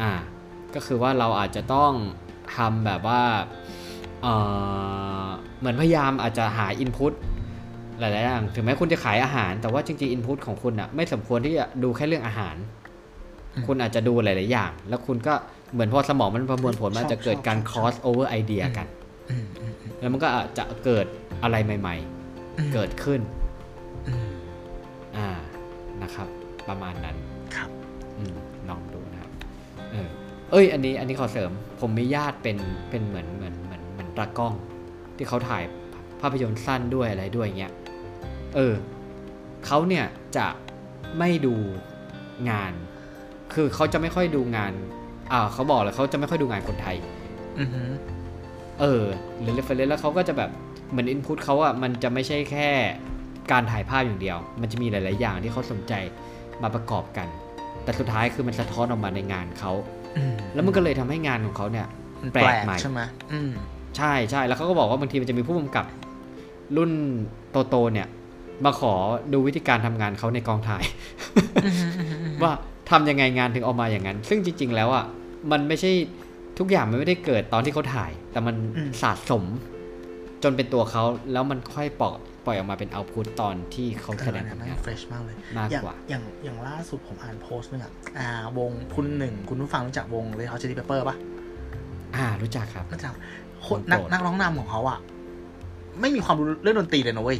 [0.00, 0.12] อ่า
[0.74, 1.92] ก็คือว่าเราอาจจะต้อง
[2.56, 3.22] ทำแบบว่า
[4.22, 4.26] เอ
[5.26, 5.28] อ
[5.58, 7.12] เหมือนพยายามอาจจะหา input
[7.98, 12.56] หลายๆอย่างถึงแม้คุณจะขายอาหาร แต่ว่าจริงๆ input ของคุณอะไม่สมควรที่จะดูแค่เรื่องอาหาร
[13.66, 15.34] คุณอาจจะดูหลาย ๆ อย่าง แล้วคุณก็
[15.72, 18.86] เหมือนพอสมองมันประมวลผลมันอาจจะเกิดการ cross over idea กัน
[19.30, 21.06] อืมอืมแล้วมันก็อาจจะเกิด
[21.42, 21.96] อะไรใหม่
[22.34, 23.20] ๆ เกิดขึ้น
[24.08, 24.30] อืม
[25.16, 25.28] อ่า
[26.02, 26.28] นะครับ
[26.68, 27.16] ประมาณนั้น
[27.56, 27.70] ครับ
[28.18, 28.34] อืม
[28.68, 29.30] ลองดูนะครับ
[29.92, 30.08] เออ
[30.50, 32.56] เอ้ย อันนี้อันนี้ขอเสริม ผมมีญาติเป็น
[32.90, 33.54] เป็นเหมือนเหมือน
[34.20, 34.54] ตากล้อง
[35.16, 35.62] ที่เขาถ่าย
[36.20, 37.72] ภาพยนตร์สั้นด้วยอะไรด้วยเงี้ย
[38.56, 38.74] เออ
[39.66, 40.06] เขาเนี่ย
[40.36, 40.46] จะ
[41.18, 41.54] ไม่ดู
[42.50, 42.72] งาน
[43.54, 44.72] คือเขาจะไม่ค่อยดูงาน
[45.32, 46.96] อ่าเขาบอกเลยเขาจะไม่ค่อยดูงานคนไทย
[47.58, 47.68] อืม
[48.80, 49.04] เออ
[49.40, 50.50] หรือ reference แล้วเขาก็จะแบบ
[50.90, 52.68] เหมือน input เขาอะมันจะไม่ใช่แค่
[53.52, 55.92] การถ่ายภาพอย่างเดียว มันจะมีหลาย ๆ อย่างที่เขาสนใจ
[56.62, 57.28] มาประกอบกัน
[57.84, 59.72] แต่สุดท้ายคือมันสะท้อนออกมาในงานเขา
[60.16, 61.86] อืมแล้วมันก็เลยทำให้งานของเขาเนี่ย
[62.22, 63.00] มันแปแปลลกกใหม่ใช่ไหม
[63.32, 63.52] อืม
[63.96, 65.86] ใช่ใช่แล้วเขาก็บอกว่าบางทีมันจะมีผู้กำกับ
[66.76, 66.92] รุ่น
[67.70, 68.08] โตๆเนี่ย
[68.64, 68.92] มาขอ
[69.32, 70.84] ดูวิธีการทำงานเขาในกองถ่าย
[72.42, 72.52] ว่า
[72.90, 75.04] ทำยังไงงานถึงออกมาอย่างนั้น ซึ่งจริง ๆ แล้วอะ
[75.50, 75.90] มันไม่ใช่
[76.58, 79.44] ทุกอย่างมันไม่ได้เกิดตอนที่เขาถ่าย แต่มันอืมสะสม
[80.42, 91.16] จนเป็นตัวเขาแล้วมันค่อยปล่อยปล่อยออกมาเป็น output ตอนที่เขาแสดงผลแม่งงาน fresh มากเลยมากอย่างกว่า อย่างอย่างล่าสุดผมอ่านโพสต์นึงอะอ่าวงคุณหนึ่งคุณผู้ฟังรู้จักวง Red Hot Chili Peppers ปะ
[92.16, 93.14] อ่ารู้จักครับรู้จัก
[93.49, 94.98] ค นวงนักโปรดนักร้องนำของเขาอะ
[96.00, 97.38] ไม่มีความรู้เรื่องดนตรีเลยนะเว้ย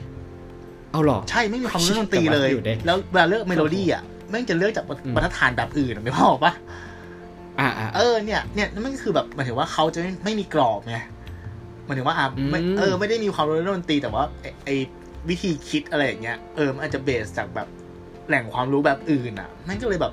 [0.92, 6.52] เอาหรอ ใช่ไม่มีความรู้เรื่องดนตรีเลยแต่ว่าอยู่ได้แล้วเวลาเลือกเมโลดี้อะแม่งจะเลือกจากบรรอืมบรรทัดฐานแบบอื่นอะไม่พออกปะ
[7.60, 10.96] อ่าอ่าเออเนี่ยเนี่ยนั่นมันคือแบบหมายถึงว่าเขาจะไม่ไม่มีกรอบไง
[11.84, 14.68] หมายถึงว่าอะไม่อืมเออ ไม่ได้มีความรู้เรื่องดนตรีแต่ว่าไอ้ไอ
[15.28, 17.68] วิธีคิดอะไรอย่างเงี้ยเออมันอาจจะเบสจากแบบ
[18.28, 20.12] แหล่งความรู้แบบอื่นอะมันก็เลยแบบ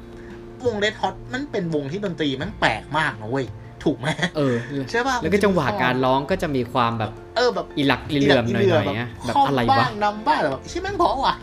[0.66, 3.46] วงเ d ดฮอตมันเป็นวงที่ดนตรีมันแปลกมากนะเว้ย
[3.88, 4.56] ถูกไหมเออ
[4.92, 11.36] ใช่ป่ะแล้วก็จังหวะการร้องก็จะมีความแบบ เออแบบอีหลักอีเหลื่อมหน่อยๆนะแบบคล่งอะไรบ้าวะงนำบ้างแต่แบบใช่แม่งเพราะว่ะ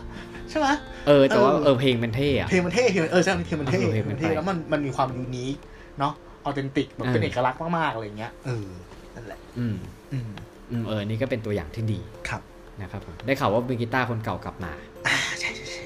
[0.49, 0.67] ใช่ไหม
[1.07, 5.55] เออแต่ว่าเออเออเพลงมันเท่อะเพลงมันเท่เพลงมันเออใช่เพลงมันเท่เออเพลงเพลงมัมันนแปลเท่กแล้วมันมันมีความยูนิค
[5.99, 6.13] เนาะ
[6.45, 8.67] ออเทนติกแบบเป็นเออเอกลักษณ์มากๆอะไรอย่างเงี้ยเออ
[9.15, 9.75] นั่นแหละอืม
[10.13, 10.29] อืม
[10.71, 11.99] อืมเออนี่ก็เป็นตัวอย่างที่ดี
[12.29, 12.41] ครับ
[12.81, 14.71] นะครับผมได้ข่าวว่ามือกีตาร์คนเก่ากลับมา
[15.07, 15.81] อ่าใช่ใช่ใช่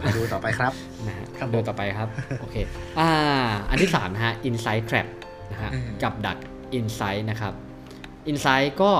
[0.00, 0.72] มาดูต่อไปครับ
[1.06, 2.08] นะฮะครับผมดูต่อไปครับ
[2.40, 2.56] โอเค
[2.98, 3.10] อ่า
[3.70, 5.06] อันที่3นะฮะ Insight Trap
[5.52, 6.38] นะฮะอืมกับดัก
[6.78, 7.52] Insight นะครับ
[8.30, 8.92] Insight ก็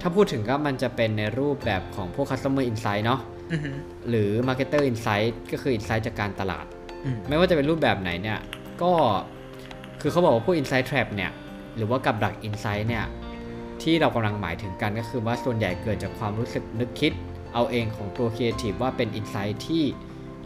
[0.00, 3.20] ถ้าพูดถึงก็มันจะเป็นในรูปแบบของพวก Customer Insight เนาะ
[3.52, 3.76] อือหือ
[4.08, 6.66] หรือ Marketer Insight ก็คือ Insight จากการตลาด
[7.04, 8.38] อืมไม่ว่าจะเป็นรูปแบบไหนเนี่ย
[8.82, 8.92] ก็
[10.00, 11.30] คือเขาบอกว่าพวก Insight Trap เนี่ย
[11.76, 13.04] หรือว่ากับดัก Insight เนี่ย
[13.82, 17.12] จที่เรากำลังหมายถึงกันก็คือว่าส่วนใหญ่เกิดจากความรู้สึกนึกคิด
[17.54, 19.84] เอาเองของตัวครีเอทีฟว่าเป็นอินไซต์ที่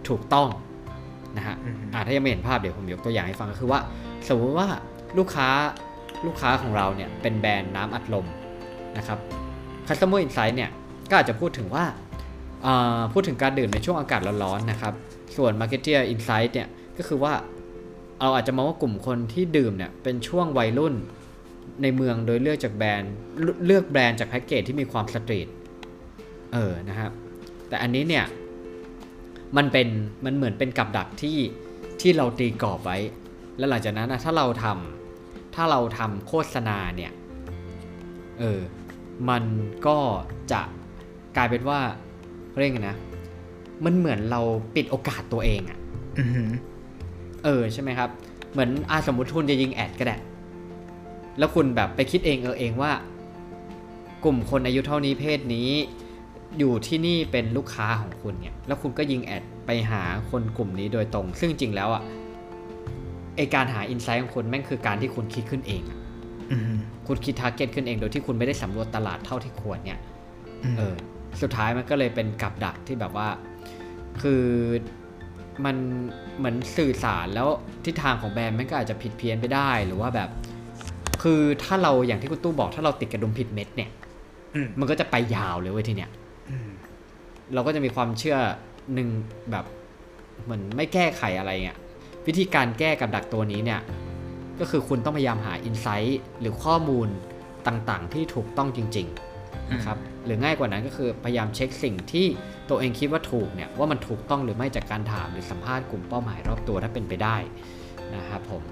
[0.09, 0.49] ถูกต้อง
[1.37, 3.81] นะฮะอืมอ่าถ้ายังไม่เห็นภาพเดี๋ยวผมยกตัวอย่างให้ฟังก็คือว่า
[4.29, 4.69] สมมติว่า
[5.19, 5.49] ลูกค้า
[6.27, 8.27] ลูกค้าของเราเนี่ยเป็นแบรนด์น้ำอัดลม
[8.99, 9.19] นะครับ
[9.89, 10.71] Customer Insight เนี่ย
[11.11, 14.95] ก็อาจจะพูดถึงว่าาพูดถึงการดื่มในช่วงอากาศร้อนๆนะครับ
[15.37, 17.33] ส่วน Marketer Insight เนี่ยก็คือว่า
[18.21, 20.95] เราอาจจะมองว่ากลุ่มคนที่ดื่มเนี่ยเป็นช่วงวัยรุ่น
[21.83, 23.13] ในเมืองโดยเลือกจากแบรนด์
[23.67, 25.49] เลือกแบรนด์จากแพ็กเกจที่มีความสตรีท
[26.53, 27.13] เออนะครับ
[27.69, 28.25] แต่อันนี้เนี่ย
[29.57, 29.89] มันเป็น
[30.25, 31.39] มันเหมือนเป็นกับดักที่
[32.01, 32.99] ที่เราตีกรอบไว้
[33.59, 34.96] แล้วหลังจากนั้นนะถ้าเราทำ
[35.57, 37.13] ถ้าเราทำโฆษณาเนี่ย
[38.39, 38.61] เออ
[39.29, 39.45] มัน
[39.87, 39.99] ก็
[40.53, 40.61] จะ
[41.37, 41.81] กลายเป็นว่า
[42.59, 42.97] เรียกไงนะ
[43.85, 44.41] มันเหมือนเรา
[44.75, 45.79] ปิดโอกาสตัวเองอะ
[46.19, 46.51] อือหือ
[47.45, 48.11] เออใช่ไหมครับ
[48.53, 50.17] เหมือนอาสมมติคุณจะยิงแอดก็ได้
[51.39, 52.93] แล้วคุณแบบไปคิดเองเออเองว่า
[54.25, 55.71] กลุ่มคนอายุเท่านี้เพศนี้
[56.59, 62.03] อยู่ที่นี่เป็นลูกค้าของคุณเนี่ย แล้วคุณก็ยิง ad ไปหาคนกลุ่มนี้โดยตรง ซึ่งจริงแล้วอะ
[63.37, 65.99] ไอการหา insight ของคุณแม่งคือการที่คุณคิดขึ้นเองอะ
[66.53, 70.01] อือหือคุณคิด target ขึ้นเองโดยที่คุณไม่ได้สำรวจตลาดเท่าที่ควรเนี่ย
[70.65, 70.95] อืมเออ
[71.43, 73.29] สุดท้ายมันก็เลยเป็นกับดักที่แบบว่า
[74.23, 74.45] คือ
[75.65, 75.77] มัน
[76.39, 77.49] เหมือนสื่อสารแล้ว
[77.85, 80.29] ทิศทางของแบรนด์มันก็อาจจะผิดเพี้ยนไปได้หรือว่าแบบ
[81.23, 83.91] คือถ้าเราอย่างที่คุณตู้บอกถ้าเราติดกระดุมผิดเม็ดเนี่ย
[84.55, 86.11] อืมมันก็จะไปยาวเลยเว้ยทีเนี้ย
[86.51, 86.69] อืม
[87.55, 88.39] เราก็จะมีความเชื่อ
[88.95, 89.09] หนึ่ง
[89.51, 89.65] แบบ
[90.45, 91.79] เหมือนไม่แก้ไขอะไรเงี้ย
[92.27, 93.81] วิธีการแก้กับดักตัวนี้เนี่ย
[94.61, 97.09] ก็คือคุณต้องพยายามหาอินไซต์หรือข้อมูล
[97.67, 102.27] ต่างๆ ที่ถูกต้องจริงๆนะครับหรือง่ายกว่านั้นก็คือพยายามเช็คสิ่งที่
[102.69, 107.37] ตัวเองคิดว่าถูกเนี่ยว่ามันถูกต้องหรือไม่จากการถามหรือสัมภาษณ์กลุ่มเป้าหมายรอบตัวถ้าเป็นไปได้
[108.17, 108.63] นะครับผม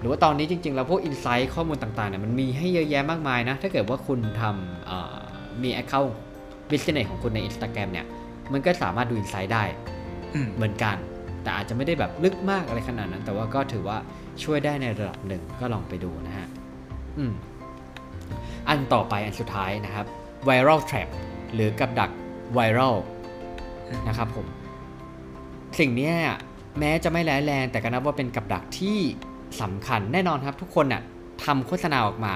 [0.00, 5.16] หรือว่าตอนนี้จริงๆ แล้วพวกอินไซต์ข้อมูลต่างๆเนี่ยมันมีให้เยอะแยะมากมายนะ ถ้าเกิดว่าคุณทำเอ่อ
[5.62, 6.12] มี Account
[6.70, 8.06] Business ของคุณใน Instagram เนี่ย
[8.52, 9.64] มันก็สามารถดูอินไซต์ได้
[10.34, 10.96] อืมเหมือนกัน
[11.42, 13.98] แต่อาจจะไม่ได้แบบลึกมากอะไรขนาดนั้น แต่ว่าก็ถือว่า
[14.42, 16.46] ช่วยได้ในระดับหนึ่งก็ลองไปดูนะฮะ
[17.18, 17.32] อืม
[18.68, 20.06] อันต่อไปอันสุดท้ายนะครับ
[20.48, 21.08] viral trap
[21.54, 22.10] หรือกับดัก
[22.56, 22.96] viral
[24.08, 24.46] นะครับผม
[25.78, 26.12] สิ่งนี้
[26.78, 28.98] แม้จะไม่ร้ายแรง แต่ก็นับว่าเป็นกับดักที่
[29.62, 31.02] สำคัญแน่นอนครับ ทุกคนน่ะ
[31.44, 32.34] ทำโฆษณาออกมา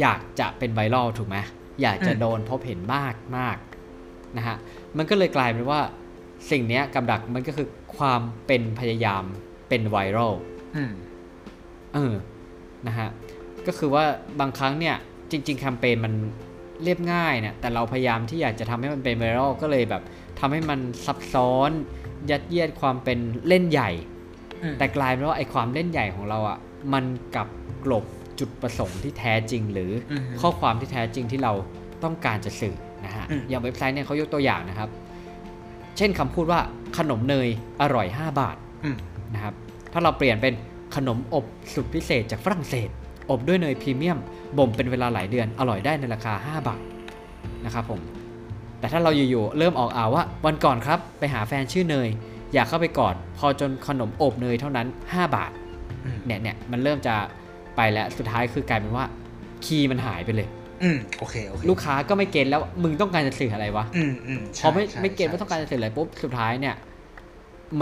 [0.00, 1.36] อยากจะเป็นไวรัลถูกไหม
[1.82, 3.56] อยากจะโดนพบเห็นมากมาก
[4.36, 4.56] นะฮะ
[4.96, 5.80] มันก็เลยกลายเป็นว่า
[6.50, 7.66] สิ่งนี้กับดักมันก็คือ
[7.96, 9.24] ความเป็นพยายาม
[9.68, 10.32] เป็นไวรัล
[10.76, 10.92] อืม
[11.94, 12.14] เออ
[12.86, 13.08] นะฮะ
[13.66, 14.04] ก็คือว่า
[14.40, 14.96] บางครั้งเนี่ย
[15.30, 16.14] จริง ๆ แคมเปญมัน
[16.84, 20.02] เรียบง่ายเนี่ยแต่เราพยายามที่อยากจะทำให้มันเป็นไวรัลก็เลยแบบ
[20.40, 21.70] ทำให้มันซับซ้อน
[22.30, 23.18] ยัดเยียดความเป็น
[23.48, 23.90] เล่นใหญ่
[24.62, 26.58] อืมแต่กลายเป็นว่าไอ้ความเล่นใหญ่ของเราอะ่ะ
[26.92, 27.48] มันกลับ
[27.84, 28.04] กลบ
[28.38, 31.52] จุดประสงค์ที่แท้จริง หรืออมข้อความที่แท้จริงที่เรา
[32.04, 34.88] ต้องการจะสื่อนะฮะอืมอย่างเว็บไซต์เนี่ยเขายกตัวอย่างนะครับ
[35.96, 36.60] เช่นคำพูดว่า
[36.98, 37.48] ขนมเนย
[37.82, 38.96] อร่อย 5 บาทอืม
[39.34, 39.54] นะครับ
[39.92, 40.54] ถ้าเราเปลี่ยนเป็น
[40.96, 42.88] ขนมอบสุดพิเศษจากฝรั่งเศส
[43.30, 44.18] อบด้วยเนยพรีเมียม
[44.58, 46.82] บ่มเป็นเวลาหลายเดือนอร่อยได้ในราคา 5 บาท
[47.64, 48.00] นะครับผม
[48.78, 52.08] แต่ถ้าเราอยู่ๆเริ่มออกอ่าวว่า วันก่อนครับไปหาแฟนชื่อเนย
[52.54, 55.52] อยากเข้าไปกอด พอจนขนมอบเนยเท่านั้น 5 บาท
[56.04, 57.14] อืมเนี่ยเนี่ยมันเริ่มจะ
[57.76, 59.04] ไปแล้วสุดท้ายคือกลายเป็นว่า
[59.64, 60.48] คีย์มันหายไปเลย
[60.82, 66.76] อืมโอเคโอเคลูกค้าก็ไม่เก็ตแล้วมึงต้องการจะสื่ออะไรวะอืมอืมพอไม่ใช่ไม่เก็ตใช่ว่าต้องการจะสื่ออะไรปุ๊บสุดท้ายเนี่ย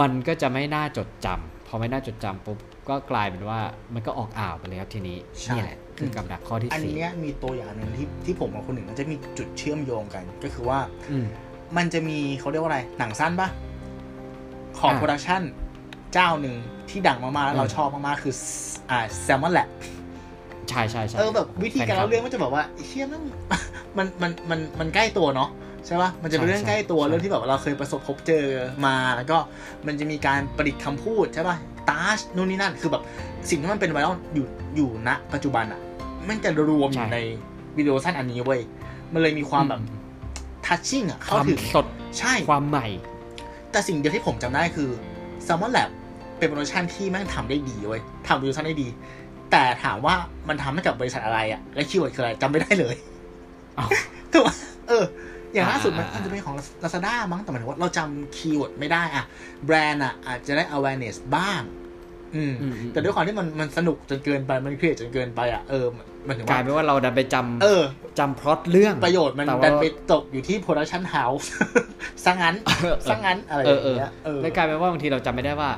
[0.01, 2.57] มันก็จะไม่น่าจดจำพอไม่น่าจดจำปุ๊บ
[2.89, 3.59] ก็กลายเป็นว่า
[3.93, 5.17] มันก็ออกอ่าวไปเลยครับทีนี้
[5.55, 10.79] นี่แหละคือกับดักข้อที่อันสี่เนี้ยมีตัวอย่างหนึ่งที่ที่ผมกับคนหนึ่งมันจะมีจุดเชื่อมโยงกัน ก็คือว่า
[11.11, 11.25] อืม
[11.77, 13.49] มันจะมีเขาเรียกว่าอะไรหนังสั้นปะ
[14.79, 15.41] ของอ่า production
[16.13, 16.55] เจ้าหนึ่ง
[16.89, 18.33] ที่ดังมากๆแล้วเราอืมชอบมากๆคือ
[18.91, 19.67] อ่า Salmon Lab
[20.69, 23.23] ใช่ใช่ใช่เออแบบวิธีการแฟนคลับเล่าเรื่องมันจะแบบว่าไอ้เชี่ยนั่น
[23.97, 25.49] มันมันมันมันใกล้ตัวเนาะ
[25.85, 28.45] ใช่ปะมันจะเป็นใช่เรื่องใกล้ตัวใช่เรื่องที่แบบว่าเราเคยประสบพบเจอ
[28.85, 29.37] มาแล้วก็
[29.87, 31.57] มันจะมีการประดิษฐ์คำพูดใช่ปะ
[31.89, 33.03] ตาชนู่นนี่นั่นคือแบบ
[33.49, 34.45] สิ่งที่มันเป็น viral อยู่
[34.75, 35.79] อยู่ณปัจจุบันอะ
[36.27, 37.17] มันจะรวมอยู่ใน
[37.77, 38.61] วิดีโอสั้นอันนี้เว้ย
[39.13, 39.81] มันเลยมีความแบบ
[40.65, 41.85] touching อะเข้าถึงความสด
[42.19, 42.87] ใช่ความใหม่
[43.71, 44.89] แต่สิ่งเดียวที่ผมจำได้คือ
[45.45, 45.89] Salmon Lab
[46.37, 48.87] เป็น production ที่แม่งทำได้ดีเว้ยทำวิดีโอสั้นได้ดี
[49.51, 50.15] แต่ถามว่า
[50.49, 52.95] มันทำให้กับบริษัทอะไรอะและ keyword คืออะไรจำไม่ได้เลย
[53.77, 53.89] อ้าว
[54.33, 54.55] ถูกปะ
[54.87, 55.03] เออ
[55.53, 59.25] อย่างล่าสุดมันอ่ามันจะเป็นของ Lazada มั้งแต่หมายถึงว่าเราจำ keyword ไม่ได้อะ
[59.65, 61.61] แบรนด์อะอาจจะได้ awareness บ้าง
[62.35, 65.85] อืมอืมอืม แต่ด้วยความที่มันมันสนุกจนเกินไปมันเครียดจนเกินไปอะเออ
[66.27, 71.45] มันถึงกลายว่าเป็นว่าเราดันไปจเออำจำพล็อตเรื่องประโยชน์มันแต่ว่าดันไปตกอยู่ที่ production house
[72.25, 72.55] ซะงั้น
[73.09, 75.71] ซะงั้นอะไรอเออย่างเออเงี้ยเออแล้วกลายเป็นว่าบางทีเราจำไม่ได้ว่า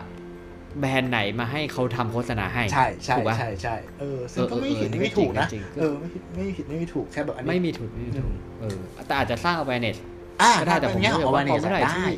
[0.80, 9.98] แบรนด์ไหนมาให้เขาทำโฆษณาให้ ใช่ใช่ถูกปะใช่ใช่เออซึ่งก็เออไม่ผิดเออไม่ถูกนะจริงๆเออไม่ผิดไม่ผิดไม่ถูกแค่แบบอันนี้ไม่มีถูกไม่มีถูกเออแต่อาจจะสร้าง awareness
[10.42, 12.14] อ่าก็ได้แต่ผมเนี้ยรู้สึเอากไว้ว่าในพอเมื่อไหร่ได้ที่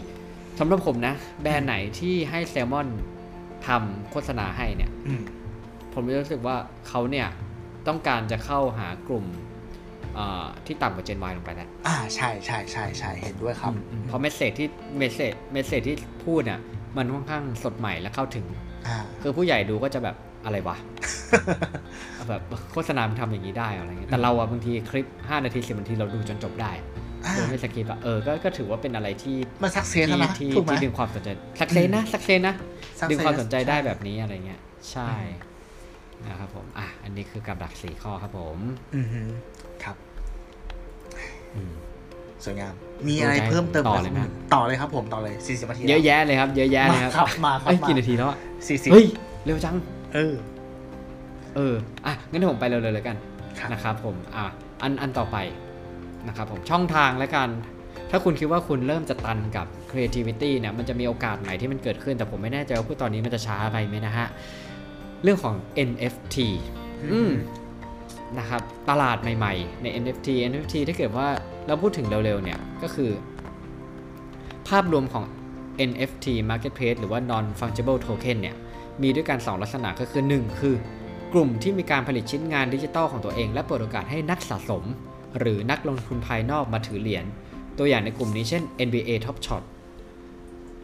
[0.59, 2.87] สำหรับผมนะ แบรนด์ไหนที่ให้แซลมอน
[3.67, 5.21] ทำโฆษณาให้เนี่ยอืม
[5.93, 6.55] ผมรู้สึกว่า
[6.87, 7.27] เขาเนี่ย
[7.87, 9.25] ต้องการจะเข้าหากลุ่ม
[10.15, 15.95] เอ่อที่ต่ำกว่า Gen Y ลงไปแล้วอ่าใช่ใช่ใช่ใช่เห็นด้วยครับอืมเพราะ message ที่ message message ที่
[16.25, 16.59] พูดเนี่ย
[16.97, 18.45] มันค่อนข้างสดใหม่และเข้าถึง
[18.87, 20.15] อ่าคือผู้ใหญ่ดูก็จะแบบ
[20.45, 20.77] อะไรวะ
[22.29, 22.41] แบบ
[22.71, 26.71] โฆษณามันทำอย่างนี้ได้เหรออะไรเงี้ยแต่เราอะบางทีคลิป 5 นาที10นาทีเราดูจนจบได้
[27.25, 31.29] อ่าโดยไม่สกิปอะเออก็ก็ถือว่าเป็นอะไรที่มันสักเซสที่แล้วนะที่ถูกไหมที่ดึงความสนใจ
[31.61, 32.55] สักเซนนะสักเซนนะ
[32.99, 35.11] success ดึงความสนใจได้ใช่แบบนี้อะไรเงี้ย ใช่
[36.27, 38.57] นะครับผมอะอันนี้คือกับดักสี่ข้อครับผม
[38.95, 39.21] อือฮึ
[39.83, 39.97] ครับ
[41.55, 41.73] อืม
[42.45, 42.73] สวยงาม
[43.07, 44.19] มีอะไรเพิ่มเติมต่อเลยไหม
[44.53, 48.37] ต่อเลยครับผมต่อเลยสี่สิบนาทีเยอะแยะเลยครับ เยอะแยะเลยมาคครัรับบมาครับเอ้ยมากี่นาทีแล้วอะ
[48.67, 49.05] สี่สิบเฮ้ย
[49.45, 49.75] เร็วจัง
[50.13, 50.33] เออ
[51.55, 51.75] เออ
[52.05, 53.17] อะงั้นเดี๋ยวผมไปเร็วๆเลยกัน
[53.59, 54.45] ครับนะครับผมอะ
[54.81, 55.37] อันอันต่อไป
[56.27, 57.49] นะครับผมช่องทางแล้วกัน
[58.09, 64.27] ถ้าคุณคิดว่าคุณเริ่มจะตันกับ creativity เนี่ยมันจะมีโอกาสใหม่ที่มันเกิดขึ้น แต่ผมไม่แน่ใจว่าพูดตอนนี้มันจะช้าไปไหมนะฮะ
[65.23, 65.55] เรื่องของ
[65.89, 66.37] NFT
[67.11, 67.31] อืม
[68.39, 71.27] นะครับตลาดใหม่ๆ ใน NFT NFT ถ้าเกิดว่า
[71.67, 73.11] เราพูดถึงเร็วๆเนี่ยก็คือ
[74.67, 75.25] ภาพรวมของ
[75.89, 78.55] NFT Marketplace หรือว่า Non Fungible Token เนี่ย
[79.01, 80.75] มีด้วยกัน 2 ลักษณะก็คือ 1 คือ
[81.33, 84.83] กลุ่มที่มีการผลิตชิ้นงานดิจิทัลของตัวเอง และเปิดโอกาสให้นักสะสม
[85.39, 87.25] หรือนักลงทุนภายนอกมาถือเหรียญ
[87.77, 89.63] ตัวอย่างในกลุ่มนี้เช่น NBA Top Shot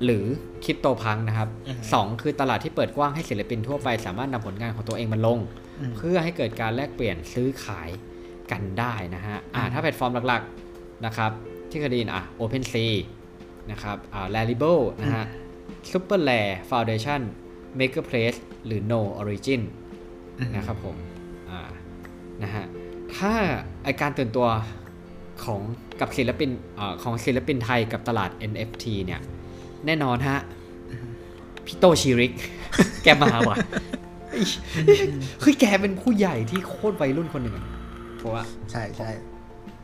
[0.03, 0.25] หรือ
[0.63, 5.39] คริปโตพังนะครับอือฮึสองคือตลาดที่เปิดกว้างให้ศิลปินทั่วไป สามารถนำผลงานของตัวเองมาลง
[5.79, 7.89] อืมเพื่อให้เกิดการแลกเปลี่ยนซื้อขาย
[8.51, 11.31] กันได้นะฮะอ่าถ้าแพลตฟอร์มหลักๆนะครับ
[11.69, 12.89] ที่เคยไดยินอะ OpenSea
[13.71, 15.25] นะครับอ่า Rarible นะฮะ
[15.91, 17.21] SuperRare Foundation
[17.79, 19.61] Makerplace หรือ No Origin
[20.39, 20.95] อืมนะครับผม
[21.49, 21.69] อ่า
[22.43, 22.65] นะฮะ
[23.17, 23.33] ถ้า
[23.83, 24.47] ไอการตื่นตัว
[25.43, 25.61] ของ
[25.99, 29.21] กับศิลปินเออของศิลปินไทยกับตลาด NFT เนี่ย
[29.85, 30.39] แน่นอนฮะ
[31.65, 32.33] พี่โตชิริก
[33.03, 33.57] แกมาว่ะ
[34.29, 34.45] เฮ้ย
[35.41, 37.65] เฮ้ยแกเป็นผู้ใหญ่ที่โคตรวัยรุ่นคนหนึ่งอะ
[38.17, 39.09] เพราะว่าใช่ใช่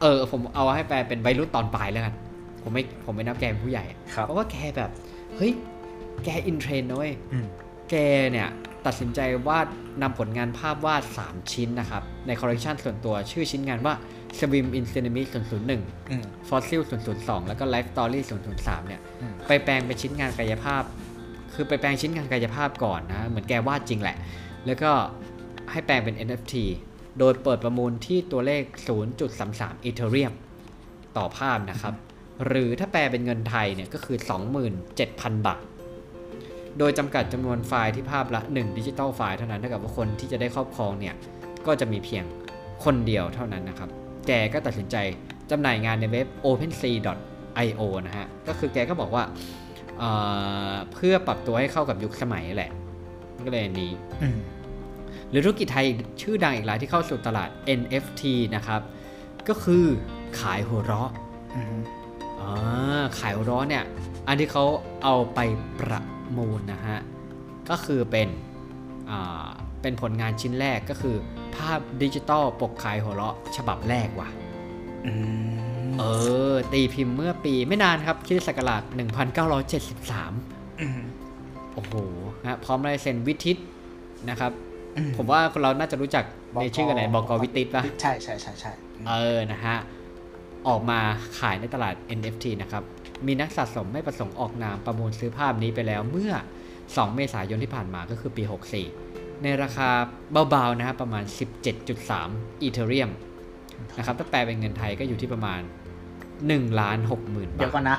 [0.01, 2.13] เออ ผมเอาให้แปลเป็นวัยรุ่นตอนปลายแล้วกัน
[2.61, 4.91] ผมไม่ผมไม่นับแกเป็นผู้ใหญ่อะครับเพราะว่าแกแบบ
[5.35, 5.51] เฮ้ย
[6.23, 7.45] แก in trend นะเว้ยอืม
[7.89, 7.95] แก
[8.31, 8.47] เนี่ย
[8.85, 9.67] ตัดสินใจวาด
[10.01, 13.93] นำผลงานภาพวาด 3 ชิ้นนะครับ ในคอลเลกชันส่วนตัวชื่อชิ้นงานว่า
[14.37, 15.21] Swim in Cinema
[15.65, 15.71] 001
[16.09, 16.81] อืม Fossil
[17.15, 18.19] 002 แล้วก็ Life Story
[18.55, 20.83] 003 เนี่ยอืม ไปแปลงเป็นชิ้นงานกายภาพ
[21.53, 24.17] คือไปแปลงชิ้นงานกายภาพก่อนนะ เหมือนแกวาดจริงแหละ
[24.65, 24.91] แล้วก็
[25.71, 26.55] ให้แปลงเป็น NFT
[27.19, 28.63] โดยเปิดประมูลที่ตัวเลข
[29.23, 30.33] 0.33อีเทเรียม
[31.17, 31.93] ต่อภาพนะครับ
[32.45, 34.17] หรือถ้าแปลเป็นเงินไทยเนี่ยก็คือ
[34.81, 35.61] 27,000 บาท
[36.79, 41.15] โดยจำกัดจำนวนไฟล์ที่ภาพละ 1 ดิจิตอลไฟล์เท่านั้นเท่ากับว่าคนที่จะได้ครอบครองเนี่ย
[41.67, 42.23] ก็จะมีเพียง
[42.83, 43.89] คนเดียวเท่านั้นนะครับ
[44.27, 44.95] แกก็ตัดสินใจ
[45.51, 46.95] จำหน่ายงานในเว็บ OpenSea.
[47.57, 49.23] OpenSea.io นะฮะ ก็คือแกก็บอกว่า
[49.99, 50.09] เอ่
[50.71, 52.71] อเพื่อปรับตัวให้เข้ากับยุคสมัยแหละ
[53.45, 53.91] ก็เลยอันนี้
[54.21, 54.37] อืม
[55.29, 55.87] หรือธุรกิจไทย
[56.21, 57.49] ชื่อดังอีกรายที่เข้าสู่ตลาด
[57.79, 58.23] NFT
[58.55, 58.81] นะครับ
[59.47, 59.85] ก็คือ
[60.39, 61.11] ขายหัวเราะ
[61.55, 61.77] อืม
[62.39, 63.83] อ่าขายหัวเราะเนี่ย
[64.27, 64.65] อันที่เขา
[65.03, 65.39] เอาไป
[65.79, 66.01] ประ
[66.37, 66.99] มูลนะฮะ
[67.69, 68.27] ก็คือเป็น
[69.09, 69.47] อ่า
[69.81, 71.15] เป็นผลงานชิ้นแรกก็คือ
[71.55, 74.29] ภาพดิจิตอลปกขายหัวเราะฉบับแรกว่ะ
[75.05, 75.13] อื
[75.65, 76.03] ม เอ
[76.51, 78.81] อ ตีพิมพ์เมื่อปีไม่นานครับคริสตศักราช
[79.61, 81.01] 1973อืม
[81.73, 81.93] โอ้โห
[82.41, 83.57] นะพร้อมลายเซ็นวิทิต
[84.29, 84.51] นะครับ
[84.97, 86.23] อืมผมว่าคนเราน่าจะรู้จัก
[86.61, 88.71] ในชื่อกันไหนบอกวิทิตปะใช่ใช่ใช่ใช่
[89.07, 89.77] เออนะฮะ
[90.67, 90.99] ออกมา
[91.39, 92.83] ขายในตลาด NFT นะครับ
[93.27, 96.31] มีนักสะสมไม่ประสงค์ออกนามประมูลซื้อภาพนี้ไปแล้วเมื่อ
[96.75, 98.43] 2 เมษายนที่ผ่านมาก็คือปี
[98.93, 99.89] 64 ในราคา
[100.49, 101.23] เบาๆนะครับประมาณ
[101.93, 103.09] 17.3อีเทเรียม
[103.97, 105.61] นะครับถ้าแปลเป็นเงินไทยก็อยู่ที่ประมาณ
[106.43, 107.97] 1ล้าน6หมื่นเดี๋ยวบาทก่อนนะ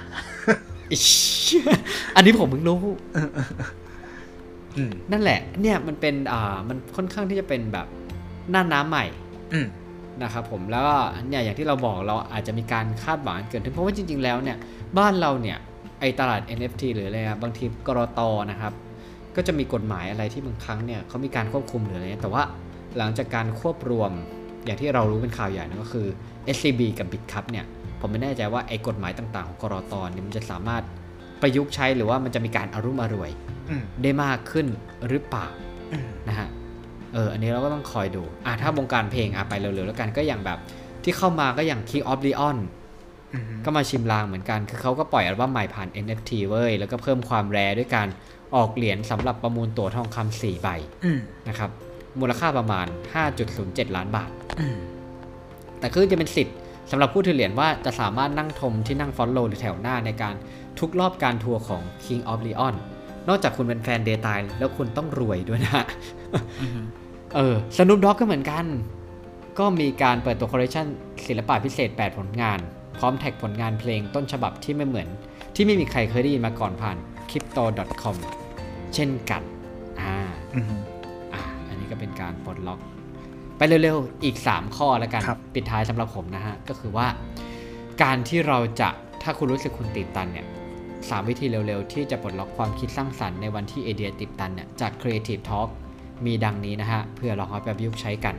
[0.90, 1.06] อิ๊ช
[2.14, 2.80] อันนี้ผมเพิ่งรู้
[4.76, 7.86] อืมนั่นแหละ เนี่ยมันเป็นอ่ามันค่อนข้างที่จะเป็นแบบ
[8.50, 9.04] หน้าน้ำใหม่
[9.52, 9.66] อืม
[10.22, 10.96] นะครับผมแล้วก็
[11.28, 14.56] เนี่ยอย่างที่เราบอกเราอาจจะมีการคาดหวังเกิดขึ้นเพราะว่าจริง ๆ แล้วเนี่ย
[14.98, 15.58] บ้านเราเนี่ย
[16.00, 18.20] ไอตลาด NFT หรืออะไรครับบางทีกรต
[18.50, 18.72] นะครับ
[19.36, 22.42] ก็จะมีกฎหมายอะไรที่บางครั้งเนี่ยเขามีการควบคุมหรืออะไรเงี้ยแต่ว่า
[22.98, 24.10] หลังจากการควบรวม
[24.64, 26.06] อย่างที่เรารู้เป็นข่าวใหญ่นะก็คือ
[26.56, 27.66] SCB กับ BitCup เนี่ย
[28.00, 30.82] ผมไม่แน่ใจว่าไอ้กฎหมายต่างๆของกรตเนี่ยมันจะสามารถ
[31.40, 33.30] ประยุกต์ใช้หรือว่ามันจะมีการอารุ่มอร่วย
[33.70, 34.66] อืมได้มากขึ้น
[35.08, 35.46] หรือเปล่า
[35.92, 36.48] อืมนะฮะ
[37.14, 40.58] เอออันนี้เราก็ต้องคอยดูอะถ้าวงการเพลงอะไปเร็วๆแล้วกันก็อย่างแบบ
[41.04, 42.58] ที่เข้ามาก็อย่าง King of Leon
[43.34, 48.08] อืมก็มาชิมลางเหมือนกันคือเขาก็ปล่อยอัลบั้มใหม่ผ่าน NFT เว้ยแล้วก็เพิ่มความแรด้วยการ
[48.56, 50.68] ออกเหรียญสำหรับประมูลตั๋วทองคำ4ใบ
[51.04, 51.70] อืมนะครับ
[52.20, 52.86] มูลค่าประมาณ
[53.42, 54.30] 5.07 ล้านบาท
[54.60, 54.78] อืม
[55.80, 56.56] แต่คือจะเป็นสิทธิ์
[56.90, 60.34] สำหรับผู้ถือเหรียญว่าจะสามารถนั่งชมที่นั่ง front row หรือแถวหน้าในการ
[60.80, 62.74] ทุกรอบการทัวร์ของ Kings of Leon
[63.28, 64.28] นอกจากคุณเป็นแฟนเดย์ไท
[64.58, 65.84] แล้วคุณต้องรวยด้วยนะ
[66.62, 66.80] อืม
[67.34, 68.64] เออ Snoop Dogg ก็เหมือนกัน
[69.58, 70.86] ก็มีการเปิดตัวคอลเลคชัน
[71.26, 72.58] ศิลปะพิเศษ 8 ผลงาน
[72.98, 75.08] พร้อม track ผลงานเพลงต้นฉบับที่ไม่เหมือน
[75.54, 76.96] ที่ไม่มีใครเคยได้ยินมาก่อนผ่าน
[77.30, 78.16] crypto.com
[78.94, 79.42] เช่นกัน
[80.00, 80.14] อ่า
[80.54, 80.74] อืม
[81.34, 82.80] อ่า อันนี้ก็เป็นการปลดล็อก
[83.56, 87.06] ไปเร็วๆ อีก 3 ข้อแล้วกันครับปิดท้ายสำหรับผมนะฮะ ก็คือว่า
[88.02, 88.88] การที่เราจะ
[89.22, 90.46] ถ้าคุณรู้สึกคุณติดตันเนี่ย
[91.08, 95.68] สามวิธีเร็วๆ ที่จะปลดล็อกความคิดสร้างสรรค์ในวันที่ไอเดียติดตันเนี่ยจาก Creative Talk
[96.26, 98.34] มีดังนี้นะฮะ เพื่อลองเอาไปประยุกต์ใช้กัน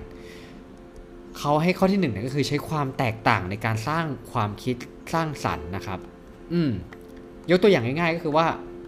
[1.37, 4.75] เขาให้ข้อที่หนึ่งเนี่ยก็คือใช้ความแตกต่างในการสร้างความคิด
[5.13, 5.99] สร้างสรรค์นะครับ
[6.53, 6.71] อืม
[7.51, 8.45] ยกตัวอย่างง่ายๆ ก็คือว่า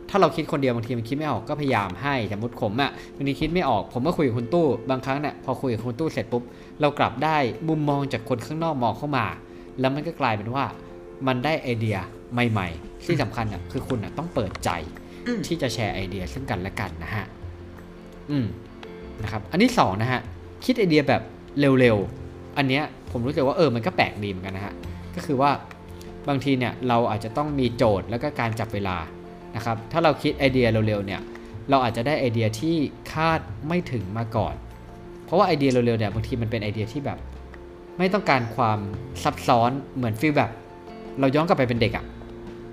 [0.10, 6.44] ถ้าเราคิดคนเดียวบางทีมันคิดไม่ออกก็พยายามให้สมมติผมอะ่ะบางทีคิดไม่ออกผมก็คุยกับคุณตู้บางครั้งเนี่ยพอคุยกับคุณตู้เสร็จปุ๊บ
[6.82, 7.38] เรากลับได้
[7.70, 9.26] มุมมองจากคนข้างนอกมองเข้ามา
[9.80, 10.66] แล้วมันก็กลายเป็นว่า
[11.28, 11.98] มันได้ไอเดีย
[12.34, 14.70] ใหม่ ๆ ที่สำคัญอะคือคุณอะต้องเปิดใจ
[15.28, 17.26] อืมที่จะแชร์ไอเดียซึ่งกันและกันนะฮะ
[18.32, 18.46] อืม
[19.24, 20.22] นะครับ อันที่สองนะฮะ
[20.66, 21.22] คิดไอเดียแบบ
[21.60, 24.74] เร็วๆ อันเนี้ยผมรู้สึกว่าเออมันก็แปลกดีเหมือนกันนะฮะ
[25.16, 25.52] ก็คือว่า
[26.30, 28.98] บางทีเนี่ยเราอาจจะต้องมีโจทย์แล้วก็การจับเวลา
[29.56, 31.22] นะครับ ถ้าเราคิดไอเดียเร็วๆเนี่ย
[31.70, 32.76] เราอาจจะได้ไอเดียที่
[33.14, 34.56] คาดไม่ถึงมาก่อน
[35.26, 37.18] เพราะว่าไอเดียเร็วๆเนี่ยบางทีมันเป็นไอเดียที่แบบ
[37.98, 38.80] ไม่ต้องการความ
[39.24, 40.52] ซับซ้อนเหมือนฟีลแบบ
[41.20, 42.06] เราย้อนกลับไปเป็นเด็กอะ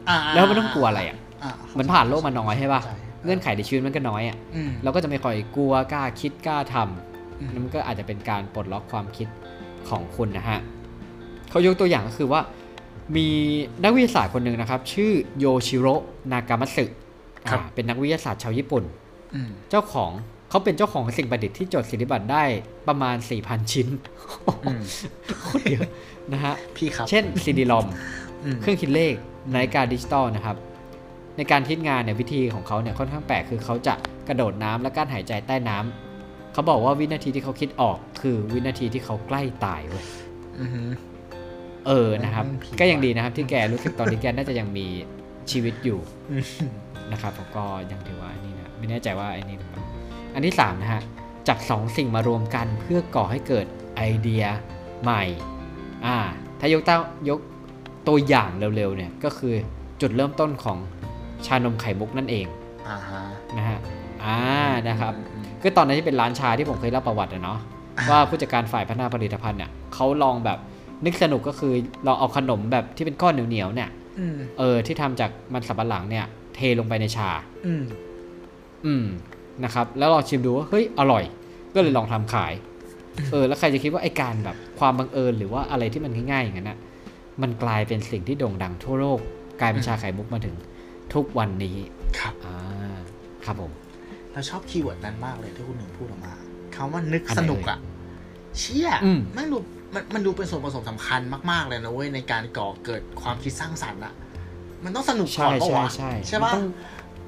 [0.09, 6.77] อ่าแล้วไม่ต้องกลัวอะไรอะอ่าเหมือนผ่านโลกมาน้อยใช่ป่ะใช่เงื่อนไขในชีวิตมันก็น้อยอะอืมเราก็จะไม่ค่อยกลัวกล้าคิดกล้าท
[7.41, 9.29] อืมำนั่นมันก็อาจจะเป็นการปลดล็อกความคิด
[9.89, 10.59] ของคุณนะฮะ
[11.51, 12.41] เขายกตัวอย่างก็คือว่า
[13.16, 13.28] มี
[13.84, 15.94] นักวิทยาศาสตร์คนหนึ่งนะครับ ชื่อโยชิโร่
[16.32, 16.84] นากามัตสึ
[17.46, 18.84] อ่าเป็นนักวิทยาศาสตร์ชาวญี่ปุ่น
[19.34, 20.11] อืมเจ้าของ
[20.50, 22.44] เขาเป็นเจ้าของสิ่งประดิษฐ์ที่จดสิทธิบัตรได้
[22.88, 23.88] ประมาณ 4,000 ชิ้น
[24.64, 24.82] อืม
[25.42, 25.88] โคตรเยอะ
[26.32, 27.86] นะฮะพี่ครับ เช่นซีดีลอม
[28.44, 29.14] อืมเครื่องคิดเลข
[29.54, 30.57] นาฬิกาดิจิตอลนะครับ
[31.36, 33.94] ในการคิดงานเนี่ยวิธีของเขาเนี่ยค่อนข้างแปลกคือเขาจะ
[34.28, 40.04] กระโดดน้ำและการหายใจใต้น้ำเขาบอกว่าวินาทีที่เขาคิดออก คือวินาทีที่เขาใกล้ตายเว้ย
[40.61, 40.88] อือหือ
[41.87, 44.87] เออนะครับมันผีก็ยังดีนะครับ ที่แกรู้สึกตอนนี้แกน่าจะยังมี
[45.51, 45.99] ชีวิตอยู่
[46.30, 46.45] อืม
[47.12, 49.82] นะครับผมก็ยังถือว่าอันนี้นะไม่แน่ใจว่าอันนี้หรือเปล่า
[50.34, 51.03] อันที่สามนะฮะ
[51.49, 53.66] จับสองสิ่งมารวมกันเพื่อก่อให้เกิด
[53.97, 54.45] ไอเดีย
[55.03, 55.22] ใหม่
[56.07, 56.16] อ่า
[56.61, 57.39] ถ้ายกเต้ายก
[58.09, 59.55] ตัวอย่างเร็วๆเนี่ยก็คือ
[60.01, 60.78] จุดเริ่มต้นของ
[61.47, 62.47] ชานมไข่มุกนั่นเอง
[62.89, 63.22] อ่าฮะ
[63.57, 63.78] นะฮะ
[64.24, 64.39] อ่า
[64.89, 67.59] นะครับอืมก็ตอนนั้นที่เป็นร้านชาที่ผมเคยเล่าประวัติอะเนาะ
[67.99, 70.59] อ่าว่าผู้จัดการฝ่ายพัฒนาผลิตภัณฑ์เนี่ยเขาลองแบบ
[71.05, 71.72] นึกสนุกก็คือ
[72.07, 76.24] ลองเอาขนมแบบที่เป็นก้อนเหนียวๆเนี่ยอืมเออ ที่ทำจากมันสับปะหลังเนี่ย
[76.55, 77.30] เทลงไปในชา
[77.66, 77.84] อืม
[78.86, 79.05] อืม
[79.64, 81.24] นะครับ แล้วลองชิมดูว่าเฮ้ยอร่อย
[81.74, 82.53] ก็เลยลองทำขาย
[83.32, 86.78] เออ แล้วใครจะคิดว่าไอ้การแบบความบังเอิญหรือว่าอะไรที่มันง่ายๆอย่างนั้นนะ
[87.42, 89.20] มันกลายเป็นสิ่งที่โด่งดังทั่วโลก
[89.61, 90.55] กลายเป็นชาไข่มุกมาถึง
[91.14, 91.76] ทุกวันนี้
[92.18, 92.57] ครับอ่า
[93.44, 93.72] ครับผม
[94.32, 96.34] เราชอบคีย์เวิร์ดนั้นมากเลยที่คุณหนึ่งพูดออกมา
[96.74, 97.78] คำว่านึกอันไหนสนุกอะ
[98.59, 99.59] เชี่ยอืมไม่ดู
[99.95, 101.20] มันมันดูเป็นส่วนผสมสำคัญ
[101.51, 104.12] มาก ๆ เลยนะเว้ยในการก่อเกิดความคิดสร้างสรรค์อะ
[104.84, 106.66] มันต้องสนุกก่ใช่อนปะใช่วะใช่ใช่ปะมันต้อง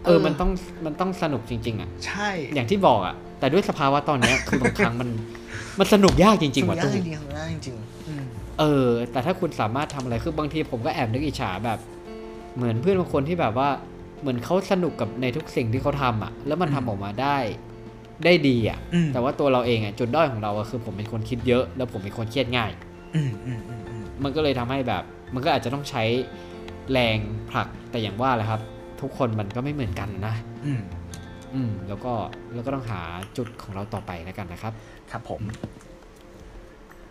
[0.05, 0.51] เออมันต้อง
[0.87, 5.09] มันต้องสนุกจริง ๆ อะ ใช่ อย่างที่บอกอะ แต่ด้วยสภาวะตอนเนี้ยคือบางครั้งมัน
[5.79, 8.25] มันสนุกยากจริงๆว่ะสตุ้นุมกจริงๆสนุกยากจริงๆอืม
[8.59, 11.79] เออ แต่ถ้าคุณสามารถทำอะไรคือบางทีผมก็แอบนึกอิจฉาแบบ
[12.57, 13.69] เหมือนเพื่อนบางคนที่แบบว่า
[14.21, 17.37] เหมือนเขาสนุกกับในทุกสิ่งที่เขาทำอะ แล้วมันทำออกมาได้
[18.25, 22.71] ได้ดีอะอืมแต่ว่าตัวเราเองอะจุดด้อยของเราอะคือผมเป็นคนคิดเยอะ แล้วผมเป็นคนเครียดง่าย
[23.14, 25.03] อืมอืมอืมอืมมันก็เลยทำให้แบบ
[25.35, 26.05] มันก็อาจจะต้องใช้
[26.93, 27.19] แรง
[27.51, 28.61] ผลักแต่อย่างว่าแหละครับ
[29.01, 30.35] ทุกคนมันก็ไม่เหมือนกันนะ
[30.66, 30.81] อืม
[31.55, 32.12] อืมแล้วก็
[32.55, 33.01] แล้วก็ต้องหา
[33.37, 34.73] จุดของเราต่อไปแล้วกันนะครับ
[35.11, 35.41] ครับผม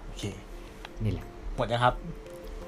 [0.05, 0.23] โอเค
[1.03, 1.25] นี่แหละ
[1.57, 1.93] หมดนะครับ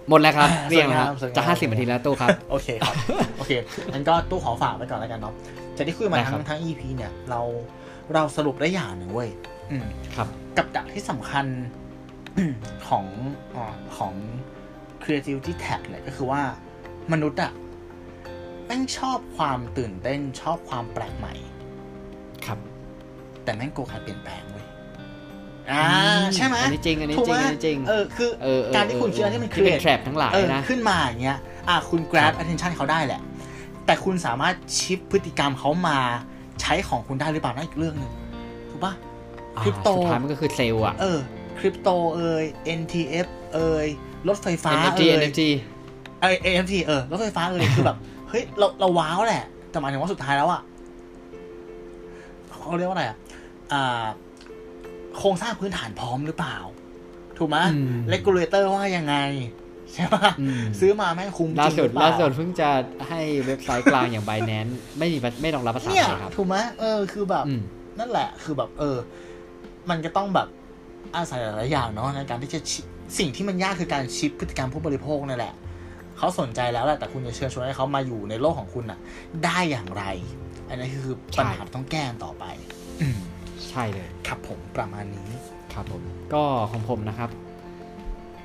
[0.10, 2.96] หมดแล้วครับอ่าเรียงแล้วครับสวยงามจะห้าสิบนาทีแล้วตู้ครับโอเคครับ
[3.38, 3.52] โอเค
[3.94, 5.34] งั้นก็ตู้ขอฝากไว้ก่อนแล้วกันเนาะ
[5.78, 7.42] จากที่คุยมาได้ครัทั้บงทั้ง EP เนี่ยเรา
[8.14, 9.30] เราสรุปได้อย่างหนึ่งเว้ย
[9.72, 9.86] อืม
[10.16, 11.45] ครับ กับดักที่สำคัญ
[12.88, 13.05] ของ
[13.55, 14.14] อาของ
[15.03, 16.41] creativity tag เนี่ยก็คือว่า
[17.12, 17.51] มนุษย์อะ
[18.66, 21.34] แม่งชอบความตื่นเต้นชอบความแปลกใหม่
[22.45, 22.60] ครับ
[23.43, 24.66] แต่แม่งกลัวการเปลี่ยนแปลงเว้ย
[25.72, 31.38] อ่าอืมใช่ไหมอันนี้จริงอันนี้ถูกจริงไหมอันนี้จริงเออคือเออเออการที่คุณคิดอะไรที่มันที่เป็น create แทรปทั้งหลายเออนะขึ้นมาอย่างเงี้ย
[31.70, 33.22] อะคุณ grab attention เขาได้แหละ
[33.86, 35.99] แต่คุณสามารถชิปพฤติกรรมเขามา
[36.62, 38.12] ใช้ของคุณได้หรือเปล่านั่นอีกเรื่องหนึ่ง
[38.70, 38.93] ถูกปะ
[39.57, 41.20] อ่าคริปโตสุดท้ายมันก็คือเซลล์อะเออ
[41.60, 42.43] คริปโตเอ่ย
[42.80, 43.88] NTF เอ่ย
[44.28, 45.41] รถไฟฟ้า NFT เอ่ย NFT
[46.22, 47.97] เอ้ย NFT เออรถไฟฟ้าเอ่ยคือแบบ
[48.30, 50.62] เฮ้ยเราเราว้าวแหละ แต่หมายถึงว่าสุดท้ายแล้วอะ
[52.49, 53.18] เขาเรียกว่าอะไรอะ
[53.74, 54.05] อ่า
[55.18, 56.57] โครงสร้างพื้นฐานพร้อมหรือเปล่า
[57.38, 59.16] ถูกไหมอืมเลกูเลเตอร์ว่ายังไง
[59.94, 62.70] ใช่ปะอืมซื้อมาแม่งคุ้มจล่าริงหสุดรือเปล่าล่าสุดเพิ่งจะ
[63.10, 67.62] ให้เว็บไซต์กลางอย่าง Binance ไม่มีไม่รองรับภาษาเนี่ยไทยครับถูกไหมเออคือแบบอืม
[68.00, 68.98] นั่นแหละ คือแบบเออ
[69.90, 70.48] มันก็ต้องแบบ
[71.16, 72.80] อาศัยหลายๆอย่างเนาะในการที่จะชิ
[73.20, 75.54] สิ่งที่มันยากคือการชิปพฤติกรรมผู้บริโภคนั่นแหละ
[76.18, 79.00] เขาสนใจแล้วแหละแต่คุณจะเชิญชวนให้เขามาอยู่ในโลกของคุณน่ะ
[79.46, 80.04] ได้อย่างไร
[80.68, 82.46] อันนี้คือใช่ปัญหาที่ต้องแก้ต่อไป
[83.02, 83.18] อืม
[83.70, 85.30] ใช่เลย ครับผมประมาณนี้
[85.74, 86.02] ครับผม
[86.34, 87.30] ก็ของผมนะครับ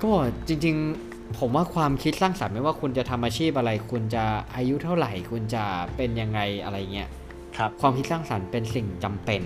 [0.03, 0.11] ก็
[0.49, 5.65] จริง ๆ ผมว่าความคิดสร้างสรรค์ไม่ว่าคุณจะทำอาชีพอะไร คุณจะอายุเท่าไหร่ คุณจะ
[5.97, 7.09] เป็นยังไงอะไรเงี้ย
[7.57, 9.41] ครับ ความคิดสร้างสรรค์เป็นสิ่งจำเป็น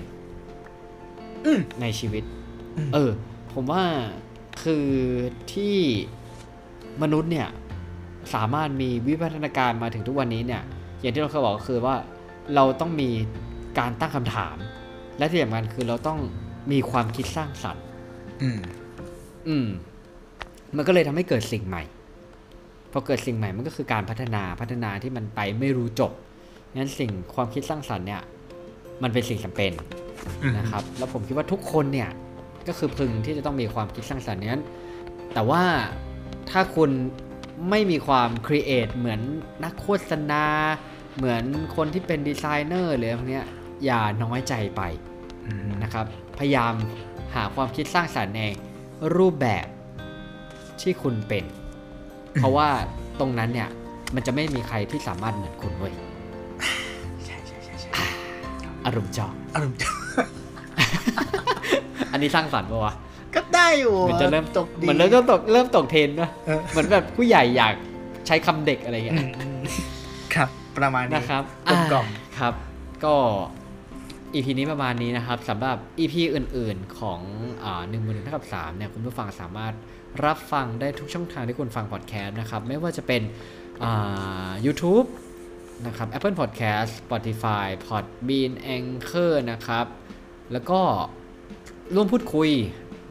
[1.44, 2.24] อืมในชีวิต
[2.76, 3.10] อืมเออ
[3.52, 3.82] ผมว่า
[4.62, 4.86] คือ
[5.52, 5.76] ที่
[7.02, 7.48] มนุษย์เนี่ย
[8.34, 10.62] สามารถมีวิวัฒนาการมาถึงทุกวันนี้เนี่ย
[11.00, 11.96] อย่างที่เราเคยบอกก็คือว่า
[12.54, 13.10] เราต้องมี
[13.78, 14.56] การตั้งคำถาม
[15.18, 16.18] และที่สำคัญคือเราต้อง
[16.72, 17.84] มีความคิดสร้างสรรค์
[18.42, 18.60] อืม
[19.48, 19.66] อืม
[20.76, 21.82] มันก็เลยทำให้เกิดสิ่งใหม่
[22.92, 26.12] พอเกิดสิ่งใหม่มันก็คือการพัฒนาพัฒนาที่มันไปไม่รู้จบ
[26.76, 28.22] งั้นสิ่งความคิดสร้างสรรค์เนี่ย
[29.02, 29.72] มันเป็นสิ่งจำเป็น
[30.58, 32.10] นะครับ แล้วผมคิดว่าทุกคนเนี่ย
[32.68, 34.64] ก็คือพึงที่จะต้องมีความคิดสร้างสรรค์นั้น
[35.34, 35.62] แต่ว่า
[36.50, 36.90] ถ้าคุณ
[37.70, 39.20] ไม่มีความครีเอทเหมือน
[39.64, 40.44] นักโฆษณา
[41.16, 41.44] เหมือน
[41.76, 43.46] คนที่เป็นดีไซเนอร์หรืออะไรพวกเนี้ย
[43.84, 44.82] อย่าน้อยใจไป
[45.46, 46.06] อืมนะครับ
[46.38, 46.74] พยายาม
[47.34, 48.42] หาความคิดสร้างสรรค์ใน
[49.16, 49.66] รูปแบบ
[50.82, 51.44] ที่คุณเป็น
[52.34, 52.68] เพราะว่า
[53.20, 53.68] ตรงนั้นเนี่ย
[54.14, 55.94] มันจะไม่มีใครที่สามารถเหมือนคุณเว้ย
[57.26, 57.90] ใช่ใช่ใช่ใช่
[58.86, 59.78] อารมณ์จออารมณ์
[62.12, 62.94] อันนี้สร้างสรรค์ปะวะ
[63.34, 67.74] ก็ได้อยู่เหมือนจะเริ่มจบดีเหมือนเริ่มตกเริ่มตกเทรนด์นะเออเหมือนแบบผู้ใหญ่อยาก
[68.26, 69.60] ใช้คำเด็กอะไรเงี้อืยมอืม
[70.34, 70.48] ครับ
[70.78, 72.54] ประมาณนี้นะครับกลมกล่อมอ่าครับ
[73.04, 73.14] ก็
[74.34, 77.20] อีพีนี้ประมาณนี้นะครับสำหรับอีพีอื่น ๆของ
[77.88, 79.74] หนึ่งหมื่นหนึ่งเท่ากับสามเนี่ยคุณผู้ฟังสามารถ
[80.26, 83.22] รับฟังได้ทุกช่องทางที่คุณฟังพอดแคสต์นะครับ ไม่ว่าจะเป็น
[83.82, 85.06] อ่า YouTube
[85.86, 89.86] นะครับ Apple Podcast Spotify Podbean Anchor นะครับ
[90.52, 90.80] แล้วก็
[91.94, 92.50] ร่วมพูดคุย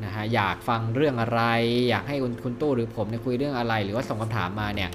[0.04, 1.42] นะฮะอยากฟังเรื่องอะไร
[1.90, 4.90] อยากให้คุณคุณตู้หรือผมเนี่ยคุยเรื่องอะไร หรือว่าส่งคำถามมาเนี่ย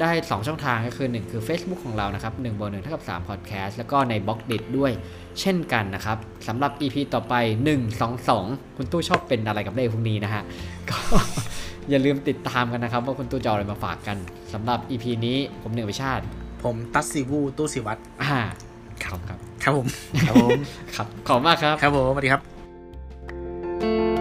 [0.00, 4.92] ได้ 2 ช่องทางก็คือ 1 คือ Facebook ของเรานะครับ1บวก1เท่ากับ3 Podcast แล้วก็ในบล็อกดิด้วย
[5.40, 6.18] เช่นกันนะครับ
[6.48, 7.34] สำหรับ EP ต่อไป
[7.66, 10.42] 1 2 2 คุณตู้ชอบเป็นอะไรกับเลขพวกนี้นะฮะ
[10.90, 10.98] ก็
[11.90, 14.16] อย่าลืมติดตามกันนะครับ ว่าคุณตู้จะเอาอะไรมาฝากกัน
[14.52, 16.24] สำหรับ EP นี้ผมหนึ่งวิชาติ
[16.62, 18.38] ผมตัสซีวูตู้สิวัตรอ่า
[19.04, 19.86] ครับครับ ครับผม
[20.28, 20.60] ครับผม
[20.96, 24.11] ครับ ขอบคุณมากครับ ครับผมสวัสดีครับ